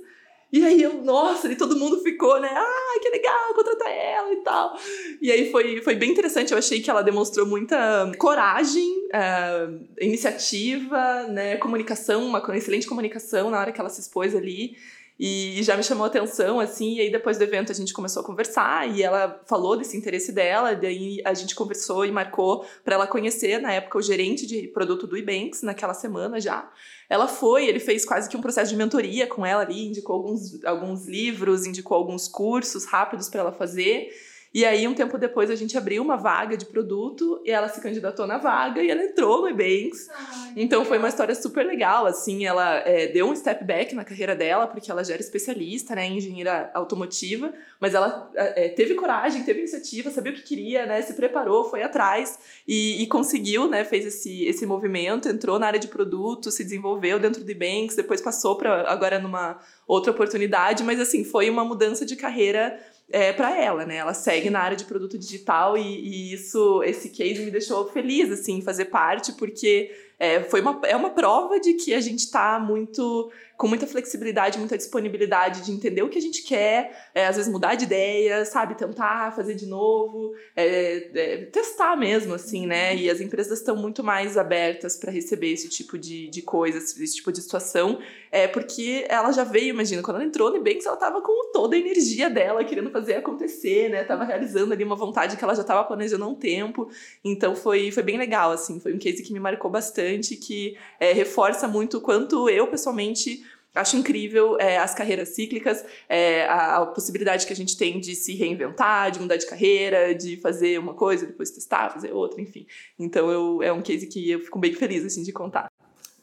E 0.52 0.66
aí 0.66 0.82
eu, 0.82 1.02
nossa, 1.02 1.50
e 1.50 1.56
todo 1.56 1.78
mundo 1.78 2.02
ficou, 2.04 2.42
né? 2.42 2.50
Ah, 2.52 3.00
que 3.02 3.10
legal, 3.12 3.54
contratar 3.54 3.90
ela 3.90 4.34
e 4.34 4.44
tal. 4.44 4.78
E 5.22 5.32
aí 5.32 5.50
foi, 5.50 5.82
foi 5.84 5.96
bem 5.96 6.12
interessante, 6.12 6.52
eu 6.52 6.58
achei 6.58 6.82
que 6.82 6.90
ela 6.90 7.02
demonstrou 7.02 7.46
muita 7.46 8.12
coragem, 8.18 9.08
uh, 9.08 9.88
iniciativa, 10.02 11.28
né? 11.30 11.56
Comunicação, 11.56 12.26
uma 12.26 12.44
excelente 12.58 12.88
comunicação 12.88 13.50
na 13.50 13.58
hora 13.58 13.72
que 13.72 13.80
ela 13.80 13.90
se 13.90 14.02
expôs 14.02 14.36
ali. 14.36 14.76
E 15.20 15.62
já 15.64 15.76
me 15.76 15.84
chamou 15.84 16.06
atenção, 16.06 16.62
assim, 16.62 16.96
e 16.96 17.02
aí 17.02 17.12
depois 17.12 17.38
do 17.38 17.44
evento 17.44 17.74
a 17.74 17.76
gente 17.76 17.94
começou 17.94 18.22
a 18.22 18.26
conversar 18.26 18.90
e 18.90 19.04
ela 19.04 19.42
falou 19.46 19.76
desse 19.76 19.98
interesse 19.98 20.32
dela, 20.32 20.74
daí 20.74 21.22
a 21.26 21.34
gente 21.34 21.54
conversou 21.54 22.06
e 22.06 22.12
marcou 22.12 22.66
para 22.86 22.96
ela 22.96 23.06
conhecer, 23.06 23.60
na 23.60 23.74
época, 23.74 23.98
o 23.98 24.02
gerente 24.02 24.48
de 24.48 24.70
produto 24.70 25.06
do 25.06 25.18
Ebanks, 25.18 25.62
naquela 25.62 25.94
semana 25.94 26.40
já. 26.40 26.72
Ela 27.10 27.28
foi, 27.28 27.68
ele 27.68 27.82
fez 27.82 28.06
quase 28.06 28.30
que 28.30 28.38
um 28.38 28.42
processo 28.42 28.72
de 28.72 28.78
mentoria 28.78 29.28
com 29.28 29.46
ela 29.46 29.64
ali, 29.64 29.88
indicou 29.88 30.16
alguns, 30.16 30.64
alguns 30.64 31.06
livros, 31.06 31.66
indicou 31.66 31.98
alguns 31.98 32.30
cursos 32.30 32.86
rápidos 32.86 33.28
para 33.28 33.42
ela 33.42 33.52
fazer. 33.52 34.10
E 34.52 34.66
aí, 34.66 34.88
um 34.88 34.96
tempo 34.96 35.16
depois, 35.18 35.52
a 35.52 35.56
gente 35.56 35.78
abriu 35.78 36.02
uma 36.02 36.16
vaga 36.16 36.58
de 36.58 36.66
produto 36.66 37.40
e 37.46 37.52
ela 37.52 37.70
se 37.70 37.80
candidatou 37.80 38.26
na 38.26 38.40
vaga 38.40 38.82
e 38.82 38.90
ela 38.90 39.04
entrou 39.04 39.42
no 39.42 39.48
Ebanks. 39.48 40.10
Ai, 40.10 40.54
então, 40.56 40.84
foi 40.84 40.98
uma 40.98 41.08
história 41.08 41.36
super 41.36 41.64
legal, 41.64 42.08
assim. 42.08 42.46
Ela 42.46 42.78
é, 42.78 43.08
deu 43.08 43.28
um 43.28 43.36
step 43.36 43.64
back 43.64 43.94
na 43.94 44.04
carreira 44.04 44.36
dela, 44.36 44.66
porque 44.66 44.90
ela 44.90 45.04
já 45.04 45.14
era 45.14 45.22
especialista, 45.22 45.94
né, 45.94 46.08
em 46.08 46.18
engenheira 46.18 46.72
automotiva, 46.74 47.54
mas 47.80 47.94
ela 47.94 48.32
é, 48.36 48.70
teve 48.70 48.96
coragem, 48.96 49.44
teve 49.44 49.60
iniciativa, 49.60 50.10
sabia 50.10 50.32
o 50.32 50.36
que 50.36 50.42
queria, 50.42 50.88
né, 50.88 51.00
se 51.04 51.14
preparou, 51.14 51.66
foi 51.66 51.84
atrás 51.84 52.40
e, 52.68 53.04
e 53.04 53.08
conseguiu, 53.08 53.68
né, 53.68 53.86
fez 53.86 54.06
esse, 54.06 54.46
esse 54.46 54.66
movimento, 54.66 55.30
entrou 55.30 55.60
na 55.60 55.68
área 55.68 55.80
de 55.80 55.88
produto, 55.88 56.50
se 56.50 56.64
desenvolveu 56.64 57.20
dentro 57.20 57.44
do 57.44 57.52
Ebanks, 57.52 57.96
depois 57.96 58.20
passou 58.20 58.56
para 58.58 58.90
agora 58.92 59.20
numa 59.20 59.60
outra 59.88 60.12
oportunidade, 60.12 60.84
mas, 60.84 61.00
assim, 61.00 61.24
foi 61.24 61.50
uma 61.50 61.64
mudança 61.64 62.04
de 62.04 62.16
carreira 62.16 62.80
é, 63.12 63.34
para 63.34 63.58
ela, 63.58 63.86
né? 63.86 63.96
Ela 63.96 64.14
segue 64.14 64.50
na 64.50 64.60
área 64.60 64.78
de 64.78 64.86
produto 64.86 65.18
digital 65.18 65.78
e, 65.78 65.82
e, 65.82 66.34
isso, 66.34 66.84
esse 66.84 67.10
case 67.10 67.44
me 67.44 67.52
deixou 67.52 67.90
feliz, 67.90 68.32
assim, 68.32 68.62
fazer 68.62 68.86
parte, 68.86 69.34
porque 69.34 69.92
é, 70.20 70.44
foi 70.44 70.62
uma, 70.62 70.80
é 70.84 70.96
uma 70.96 71.10
prova 71.12 71.60
de 71.60 71.74
que 71.74 71.94
a 71.94 72.02
gente 72.02 72.20
está 72.20 72.60
muito 72.60 73.32
com 73.60 73.68
muita 73.68 73.86
flexibilidade, 73.86 74.58
muita 74.58 74.78
disponibilidade 74.78 75.66
de 75.66 75.74
entender 75.74 76.02
o 76.02 76.08
que 76.08 76.18
a 76.18 76.22
gente 76.22 76.44
quer, 76.44 77.10
é, 77.14 77.28
às 77.28 77.36
vezes 77.36 77.52
mudar 77.52 77.76
de 77.76 77.84
ideia, 77.84 78.46
sabe, 78.46 78.74
tentar 78.74 79.36
fazer 79.36 79.54
de 79.54 79.66
novo, 79.66 80.34
é, 80.56 81.10
é, 81.14 81.38
testar 81.48 81.98
mesmo, 81.98 82.34
assim, 82.34 82.66
né? 82.66 82.96
E 82.96 83.10
as 83.10 83.20
empresas 83.20 83.60
estão 83.60 83.76
muito 83.76 84.02
mais 84.02 84.38
abertas 84.38 84.96
para 84.96 85.12
receber 85.12 85.52
esse 85.52 85.68
tipo 85.68 85.98
de, 85.98 86.30
de 86.30 86.42
coisa, 86.42 86.78
esse 86.78 87.16
tipo 87.18 87.34
de 87.34 87.42
situação, 87.42 88.00
é 88.32 88.48
porque 88.48 89.06
ela 89.10 89.30
já 89.34 89.44
veio, 89.44 89.72
imagina, 89.72 90.02
quando 90.02 90.16
ela 90.16 90.26
entrou 90.26 90.52
no 90.52 90.56
Ebanks, 90.56 90.86
ela 90.86 90.96
estava 90.96 91.22
com 91.22 91.52
toda 91.52 91.76
a 91.76 91.80
energia 91.80 92.30
dela, 92.30 92.64
querendo 92.64 92.90
fazer 92.92 93.16
acontecer, 93.16 93.90
né? 93.90 94.06
Tava 94.06 94.24
realizando 94.24 94.72
ali 94.72 94.86
uma 94.86 94.96
vontade 94.96 95.36
que 95.36 95.44
ela 95.44 95.54
já 95.54 95.64
estava 95.64 95.84
planejando 95.84 96.24
há 96.24 96.28
um 96.30 96.36
tempo, 96.36 96.90
então 97.26 97.54
foi, 97.58 97.92
foi 97.92 98.04
bem 98.04 98.18
legal, 98.18 98.54
assim, 98.54 98.80
foi 98.80 98.94
um 98.94 98.98
case 98.98 99.22
que 99.22 99.34
me 99.34 99.40
marcou 99.40 99.70
bastante, 99.70 100.38
que 100.38 100.78
é, 100.98 101.12
reforça 101.12 101.68
muito 101.68 101.98
o 101.98 102.02
quanto 102.02 102.50
eu, 102.50 102.66
pessoalmente, 102.66 103.49
Acho 103.76 103.98
incrível 103.98 104.60
é, 104.60 104.78
as 104.78 104.96
carreiras 104.96 105.30
cíclicas, 105.30 105.86
é, 106.08 106.46
a, 106.46 106.78
a, 106.78 106.86
possibilidade 106.88 107.46
que 107.46 107.54
a 107.54 107.56
gente 107.56 107.78
tem 107.78 108.00
de 108.00 108.16
se 108.16 108.36
reinventar, 108.36 109.12
de 109.12 109.20
mudar 109.20 109.38
de 109.38 109.46
carreira, 109.46 110.16
de 110.16 110.38
fazer 110.38 110.80
uma 110.80 110.94
coisa, 110.94 111.28
depois 111.28 111.52
testar, 111.52 111.92
fazer 111.92 112.12
outra, 112.12 112.42
enfim. 112.42 112.66
Então 112.98 113.30
eu, 113.30 113.62
é 113.62 113.72
um 113.72 113.82
case 113.82 114.08
que 114.08 114.30
eu 114.30 114.40
fico 114.40 114.58
bem 114.58 114.74
feliz 114.74 115.06
assim, 115.06 115.22
de 115.22 115.32
contar. 115.32 115.72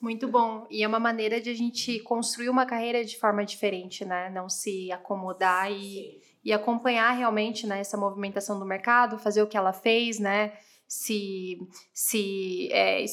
Muito 0.00 0.28
bom. 0.28 0.66
E 0.70 0.82
é 0.82 0.88
uma 0.88 1.00
maneira 1.00 1.40
de 1.40 1.48
a 1.48 1.54
gente 1.54 2.00
construir 2.00 2.48
uma 2.48 2.66
carreira 2.66 3.04
de 3.04 3.18
forma 3.18 3.44
diferente, 3.44 4.04
né? 4.04 4.28
Não 4.28 4.48
se 4.48 4.92
acomodar 4.92 5.72
e, 5.72 6.20
e 6.44 6.52
acompanhar 6.52 7.12
realmente 7.12 7.66
né, 7.66 7.80
essa 7.80 7.96
movimentação 7.96 8.58
do 8.58 8.66
mercado, 8.66 9.18
fazer 9.18 9.42
o 9.42 9.46
que 9.46 9.56
ela 9.56 9.72
fez, 9.72 10.18
né? 10.18 10.52
se, 10.88 11.58
se 11.92 12.68
é, 12.72 13.04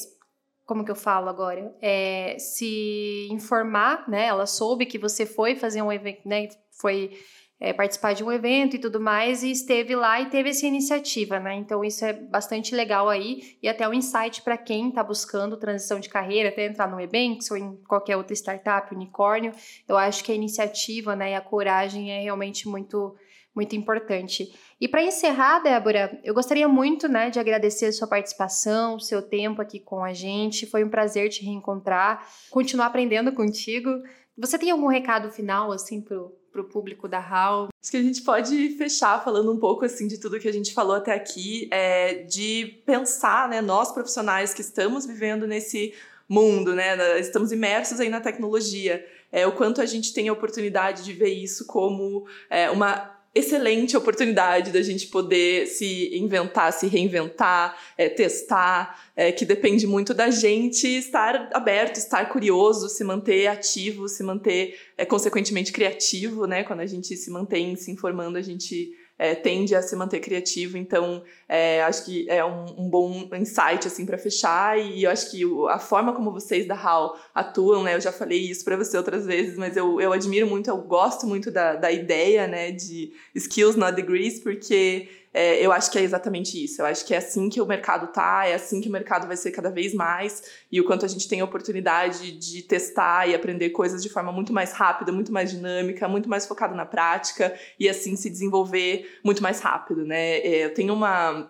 como 0.66 0.86
que 0.86 0.92
eu 0.92 0.96
falo 0.96 1.30
agora? 1.30 1.76
É, 1.82 2.38
se 2.40 3.28
informar, 3.30 4.08
né? 4.08 4.28
Ela 4.28 4.46
soube 4.46 4.86
que 4.86 4.98
você 4.98 5.26
foi 5.26 5.56
fazer 5.56 5.82
um 5.82 5.92
evento, 5.92 6.22
né? 6.26 6.48
Foi 6.72 7.12
é, 7.60 7.72
participar 7.72 8.14
de 8.14 8.24
um 8.24 8.32
evento 8.32 8.76
e 8.76 8.80
tudo 8.80 9.00
mais, 9.00 9.42
e 9.42 9.52
esteve 9.52 9.96
lá 9.96 10.20
e 10.20 10.26
teve 10.26 10.50
essa 10.50 10.66
iniciativa, 10.66 11.40
né? 11.40 11.56
Então 11.56 11.84
isso 11.84 12.04
é 12.04 12.12
bastante 12.12 12.76
legal 12.76 13.08
aí 13.08 13.58
e 13.62 13.70
até 13.70 13.88
um 13.88 13.94
insight 13.94 14.42
para 14.42 14.58
quem 14.58 14.90
está 14.90 15.02
buscando 15.02 15.56
transição 15.56 15.98
de 16.00 16.10
carreira, 16.10 16.50
até 16.50 16.66
entrar 16.66 16.90
no 16.90 17.00
Ebanks 17.00 17.50
ou 17.52 17.58
em 17.58 17.78
qualquer 17.88 18.18
outra 18.18 18.34
startup, 18.34 18.94
unicórnio. 18.94 19.54
Eu 19.88 19.98
acho 19.98 20.24
que 20.26 20.32
a 20.32 20.36
iniciativa, 20.36 21.16
né, 21.16 21.32
e 21.32 21.36
a 21.36 21.42
coragem 21.42 22.12
é 22.12 22.22
realmente 22.22 22.68
muito 22.68 23.16
muito 23.56 23.76
importante. 23.76 24.54
E 24.82 24.88
para 24.88 25.04
encerrar, 25.04 25.60
Débora, 25.60 26.20
eu 26.24 26.34
gostaria 26.34 26.68
muito, 26.68 27.08
né, 27.08 27.30
de 27.30 27.40
agradecer 27.40 27.86
a 27.86 27.92
sua 27.92 28.08
participação, 28.08 28.96
o 28.96 29.00
seu 29.00 29.22
tempo 29.22 29.62
aqui 29.62 29.80
com 29.80 30.04
a 30.04 30.12
gente. 30.12 30.66
Foi 30.66 30.84
um 30.84 30.90
prazer 30.90 31.30
te 31.30 31.46
reencontrar, 31.46 32.28
continuar 32.50 32.88
aprendendo 32.88 33.32
contigo. 33.32 33.90
Você 34.38 34.58
tem 34.58 34.72
algum 34.72 34.88
recado 34.88 35.30
final 35.30 35.72
assim 35.72 36.02
para 36.02 36.18
o 36.18 36.64
público 36.64 37.08
da 37.08 37.20
HAL? 37.20 37.70
Acho 37.82 37.92
que 37.92 37.98
a 37.98 38.02
gente 38.02 38.24
pode 38.24 38.70
fechar 38.78 39.24
falando 39.24 39.52
um 39.52 39.60
pouco 39.60 39.86
assim 39.86 40.08
de 40.08 40.20
tudo 40.20 40.40
que 40.40 40.48
a 40.48 40.54
gente 40.54 40.74
falou 40.74 40.96
até 40.96 41.14
aqui, 41.14 41.70
é, 41.72 42.24
de 42.24 42.82
pensar, 42.86 43.48
né, 43.48 43.62
nós 43.62 43.92
profissionais 43.92 44.54
que 44.54 44.62
estamos 44.62 45.06
vivendo 45.06 45.46
nesse 45.46 45.94
mundo, 46.28 46.74
né, 46.74 47.20
estamos 47.20 47.52
imersos 47.52 48.00
aí 48.00 48.10
na 48.10 48.22
tecnologia, 48.22 49.06
é, 49.32 49.46
o 49.46 49.52
quanto 49.52 49.82
a 49.82 49.86
gente 49.86 50.14
tem 50.14 50.30
a 50.30 50.34
oportunidade 50.34 51.04
de 51.04 51.14
ver 51.14 51.34
isso 51.34 51.68
como 51.68 52.26
é, 52.50 52.72
uma 52.72 53.13
excelente 53.36 53.98
oportunidade 53.98 54.72
da 54.72 54.82
gente 54.82 55.08
poder 55.08 55.66
se 55.66 56.16
inventar, 56.16 56.72
se 56.72 56.88
reinventar, 56.88 57.76
é, 57.98 58.08
testar, 58.08 59.12
é, 59.16 59.32
que 59.32 59.44
depende 59.44 59.88
muito 59.88 60.14
da 60.14 60.30
gente 60.30 60.88
estar 60.88 61.50
aberto, 61.54 61.98
estar 61.98 62.30
curioso, 62.30 62.88
se 62.90 63.04
manter 63.04 63.48
ativo, 63.48 64.08
se 64.08 64.24
manter, 64.24 64.80
é, 64.98 65.04
consequentemente, 65.06 65.72
criativo, 65.72 66.46
né? 66.46 66.64
Quando 66.64 66.82
a 66.82 66.86
gente 66.86 67.16
se 67.18 67.32
mantém 67.32 67.76
se 67.76 67.92
informando, 67.92 68.38
a 68.38 68.42
gente 68.42 68.94
é, 69.24 69.34
tende 69.34 69.74
a 69.74 69.82
se 69.82 69.96
manter 69.96 70.20
criativo. 70.20 70.78
Então, 70.78 71.24
é, 71.48 71.82
acho 71.84 72.04
que 72.04 72.30
é 72.30 72.44
um, 72.44 72.66
um 72.78 72.90
bom 72.90 73.30
insight 73.40 73.88
assim 73.88 74.06
para 74.06 74.18
fechar. 74.18 74.78
E 74.78 75.04
eu 75.04 75.10
acho 75.10 75.32
que 75.32 75.46
a 75.70 75.80
forma 75.80 76.12
como 76.12 76.30
vocês 76.30 76.68
da 76.68 76.76
HAL 76.76 77.18
atuam, 77.34 77.84
né? 77.84 77.96
Eu 77.96 78.02
já 78.02 78.12
falei 78.12 78.40
isso 78.40 78.66
para 78.66 78.76
você 78.76 78.98
outras 78.98 79.26
vezes, 79.26 79.58
mas 79.58 79.78
eu, 79.78 80.02
eu 80.02 80.12
admiro 80.12 80.46
muito, 80.46 80.70
eu 80.70 80.78
gosto 80.78 81.26
muito 81.26 81.50
da, 81.50 81.74
da 81.76 81.90
ideia, 81.90 82.48
né? 82.48 82.74
De 82.74 83.14
skills, 83.34 83.78
not 83.78 83.96
degrees, 83.96 84.42
porque 84.42 85.08
é, 85.34 85.66
eu 85.66 85.72
acho 85.72 85.90
que 85.90 85.98
é 85.98 86.02
exatamente 86.02 86.64
isso. 86.64 86.82
Eu 86.82 86.86
acho 86.86 87.06
que 87.06 87.14
é 87.14 87.18
assim 87.18 87.50
que 87.50 87.60
o 87.60 87.66
mercado 87.66 88.08
tá, 88.08 88.46
é 88.46 88.54
assim 88.54 88.80
que 88.80 88.88
o 88.88 88.92
mercado 88.92 89.26
vai 89.26 89.36
ser 89.36 89.52
cada 89.52 89.72
vez 89.72 89.94
mais, 89.94 90.44
e 90.72 90.80
o 90.80 90.86
quanto 90.86 91.06
a 91.06 91.08
gente 91.08 91.28
tem 91.28 91.42
a 91.42 91.46
oportunidade 91.46 92.32
de 92.32 92.62
testar 92.62 93.28
e 93.28 93.34
aprender 93.34 93.72
coisas 93.72 94.04
de 94.04 94.10
forma 94.10 94.32
muito 94.32 94.54
mais 94.54 94.74
rápida, 94.74 95.12
muito 95.12 95.32
mais 95.32 95.50
dinâmica, 95.50 96.08
muito 96.08 96.30
mais 96.30 96.46
focada 96.46 96.76
na 96.76 96.86
prática, 96.86 97.58
e 97.80 97.90
assim 97.90 98.16
se 98.16 98.30
desenvolver 98.30 99.20
muito 99.24 99.42
mais 99.42 99.60
rápido, 99.60 100.06
né? 100.06 100.38
É, 100.38 100.66
eu 100.66 100.74
tenho 100.74 100.94
uma 100.94 101.50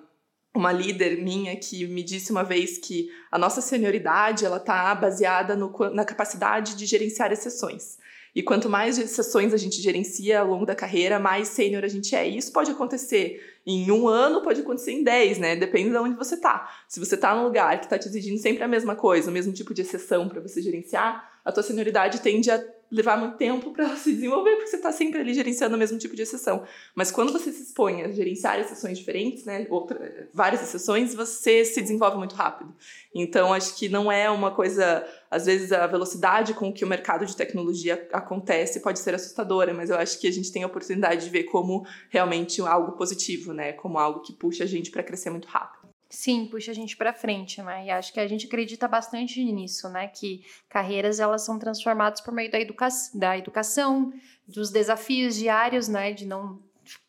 uma 0.56 0.72
líder 0.72 1.18
minha 1.24 1.56
que 1.56 1.88
me 1.88 2.04
disse 2.04 2.32
uma 2.32 2.44
vez 2.44 2.78
que 2.78 3.10
a 3.32 3.40
nossa 3.40 3.60
senioridade 3.60 4.46
ela 4.46 4.58
está 4.58 4.94
baseada 4.94 5.56
no, 5.56 5.74
na 5.92 6.06
capacidade 6.06 6.76
de 6.76 6.86
gerenciar 6.86 7.32
exceções. 7.32 7.98
E 8.36 8.42
quanto 8.42 8.70
mais 8.70 8.96
sessões 8.96 9.54
a 9.54 9.58
gente 9.58 9.82
gerencia 9.82 10.40
ao 10.40 10.48
longo 10.48 10.66
da 10.66 10.76
carreira, 10.76 11.20
mais 11.20 11.50
sênior 11.50 11.84
a 11.84 11.88
gente 11.88 12.16
é. 12.16 12.28
E 12.28 12.38
isso 12.38 12.52
pode 12.52 12.72
acontecer 12.72 13.53
em 13.66 13.90
um 13.92 14.08
ano, 14.08 14.42
pode 14.42 14.62
acontecer 14.62 14.92
em 14.92 15.04
dez, 15.04 15.38
né? 15.38 15.56
Depende 15.56 15.90
de 15.90 15.98
onde 15.98 16.16
você 16.16 16.38
tá. 16.38 16.70
Se 16.88 17.00
você 17.00 17.16
tá 17.16 17.34
num 17.36 17.44
lugar 17.44 17.80
que 17.80 17.86
está 17.86 17.98
te 17.98 18.08
exigindo 18.08 18.38
sempre 18.38 18.64
a 18.64 18.68
mesma 18.68 18.96
coisa, 18.96 19.30
o 19.30 19.34
mesmo 19.34 19.54
tipo 19.54 19.74
de 19.74 19.82
exceção 19.82 20.28
para 20.28 20.42
você 20.42 20.62
gerenciar, 20.62 21.32
a 21.46 21.52
tua 21.52 21.64
senioridade 21.64 22.22
tende 22.22 22.50
a 22.52 22.64
levar 22.94 23.18
muito 23.18 23.38
tempo 23.38 23.72
para 23.72 23.90
se 23.98 24.14
desenvolver, 24.14 24.52
porque 24.52 24.68
você 24.68 24.76
está 24.76 24.92
sempre 24.92 25.20
ali 25.20 25.34
gerenciando 25.34 25.76
o 25.76 25.80
mesmo 25.80 25.98
tipo 25.98 26.16
de 26.16 26.22
exceção. 26.22 26.64
Mas 26.94 27.12
quando 27.12 27.34
você 27.34 27.52
se 27.52 27.64
expõe 27.64 28.04
a 28.04 28.12
gerenciar 28.12 28.60
exceções 28.60 29.00
diferentes, 29.00 29.46
né, 29.46 29.66
outra, 29.70 30.30
várias 30.32 30.62
exceções, 30.62 31.16
você 31.16 31.66
se 31.66 31.82
desenvolve 31.82 32.18
muito 32.18 32.36
rápido. 32.36 32.74
Então, 33.14 33.52
acho 33.52 33.76
que 33.76 33.90
não 33.90 34.12
é 34.12 34.30
uma 34.30 34.52
coisa. 34.52 35.06
Às 35.30 35.48
vezes, 35.48 35.72
a 35.72 35.88
velocidade 35.88 36.54
com 36.54 36.72
que 36.72 36.86
o 36.86 36.88
mercado 36.88 37.26
de 37.26 37.36
tecnologia 37.36 38.08
acontece 38.14 38.80
pode 38.80 39.00
ser 39.00 39.16
assustadora, 39.16 39.74
mas 39.74 39.90
eu 39.90 39.98
acho 39.98 40.20
que 40.20 40.28
a 40.28 40.32
gente 40.32 40.52
tem 40.52 40.64
a 40.64 40.68
oportunidade 40.68 41.26
de 41.26 41.32
ver 41.32 41.46
como 41.46 41.88
realmente 42.10 42.62
algo 42.62 42.92
positivo, 42.92 43.52
né? 43.54 43.74
Como 43.74 43.98
algo 43.98 44.22
que 44.22 44.34
puxa 44.34 44.64
a 44.64 44.68
gente 44.68 44.92
para 44.92 45.04
crescer 45.04 45.30
muito 45.30 45.48
rápido. 45.48 45.84
Sim, 46.10 46.46
puxa 46.46 46.72
a 46.72 46.76
gente 46.76 46.96
para 46.96 47.12
frente, 47.12 47.62
né? 47.64 47.86
E 47.86 47.90
acho 47.90 48.14
que 48.14 48.20
a 48.20 48.28
gente 48.28 48.46
acredita 48.46 48.88
bastante 48.88 49.44
nisso, 49.44 49.90
né? 49.90 50.08
Que 50.08 50.46
carreiras 50.70 51.20
elas 51.20 51.44
são 51.44 51.58
transformadas 51.58 52.22
por 52.22 52.32
meio 52.32 52.52
da, 52.52 52.60
educa 52.60 52.88
da 53.16 53.36
educação, 53.38 54.14
dos 54.48 54.70
desafios 54.70 55.36
diários, 55.36 55.88
né? 55.88 56.14
De 56.14 56.28
não 56.28 56.62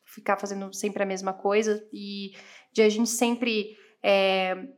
ficar 0.05 0.39
fazendo 0.39 0.73
sempre 0.73 1.03
a 1.03 1.07
mesma 1.07 1.33
coisa 1.33 1.87
e 1.93 2.33
de 2.73 2.81
a 2.81 2.89
gente 2.89 3.11
sempre 3.11 3.77
é, 4.03 4.69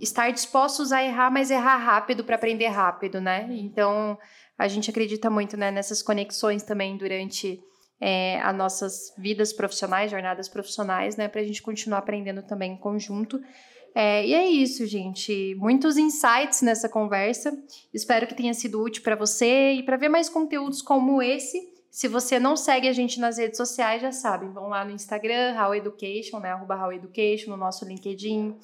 estar 0.00 0.30
dispostos 0.32 0.90
a 0.90 1.04
errar, 1.04 1.30
mas 1.30 1.50
errar 1.50 1.76
rápido 1.76 2.24
para 2.24 2.36
aprender 2.36 2.66
rápido, 2.66 3.20
né? 3.20 3.46
Então 3.50 4.18
a 4.58 4.66
gente 4.68 4.90
acredita 4.90 5.28
muito 5.30 5.56
né, 5.56 5.70
nessas 5.70 6.02
conexões 6.02 6.62
também 6.62 6.96
durante 6.96 7.62
é, 8.00 8.40
as 8.40 8.56
nossas 8.56 9.14
vidas 9.16 9.52
profissionais, 9.52 10.10
jornadas 10.10 10.48
profissionais, 10.48 11.16
né? 11.16 11.28
Para 11.28 11.40
a 11.40 11.44
gente 11.44 11.62
continuar 11.62 11.98
aprendendo 11.98 12.42
também 12.42 12.72
em 12.72 12.76
conjunto. 12.76 13.40
É, 13.94 14.26
e 14.26 14.34
é 14.34 14.46
isso, 14.46 14.86
gente. 14.86 15.54
Muitos 15.54 15.96
insights 15.96 16.60
nessa 16.60 16.88
conversa. 16.88 17.50
Espero 17.94 18.26
que 18.26 18.34
tenha 18.34 18.52
sido 18.52 18.82
útil 18.82 19.02
para 19.02 19.16
você 19.16 19.72
e 19.72 19.82
para 19.82 19.96
ver 19.96 20.10
mais 20.10 20.28
conteúdos 20.28 20.82
como 20.82 21.22
esse. 21.22 21.58
Se 21.90 22.06
você 22.06 22.38
não 22.38 22.56
segue 22.56 22.88
a 22.88 22.92
gente 22.92 23.18
nas 23.18 23.38
redes 23.38 23.56
sociais, 23.56 24.02
já 24.02 24.12
sabe, 24.12 24.46
vão 24.48 24.68
lá 24.68 24.84
no 24.84 24.90
Instagram, 24.90 25.56
How 25.58 25.74
Education, 25.74 26.40
né? 26.40 26.50
Arroba 26.50 26.76
How 26.76 26.92
Education, 26.92 27.50
no 27.50 27.56
nosso 27.56 27.86
LinkedIn. 27.86 28.54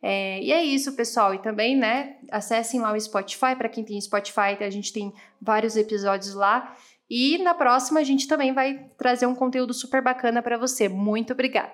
É, 0.00 0.40
e 0.42 0.52
é 0.52 0.64
isso, 0.64 0.96
pessoal. 0.96 1.34
E 1.34 1.38
também, 1.38 1.76
né, 1.76 2.16
acessem 2.30 2.80
lá 2.80 2.92
o 2.92 2.98
Spotify. 2.98 3.54
Para 3.56 3.68
quem 3.68 3.84
tem 3.84 4.00
Spotify, 4.00 4.56
a 4.58 4.70
gente 4.70 4.90
tem 4.90 5.12
vários 5.38 5.76
episódios 5.76 6.34
lá. 6.34 6.74
E 7.10 7.38
na 7.38 7.54
próxima 7.54 8.00
a 8.00 8.04
gente 8.04 8.26
também 8.28 8.52
vai 8.52 8.86
trazer 8.98 9.26
um 9.26 9.34
conteúdo 9.34 9.72
super 9.72 10.02
bacana 10.02 10.42
para 10.42 10.58
você. 10.58 10.88
Muito 10.88 11.32
obrigada. 11.32 11.72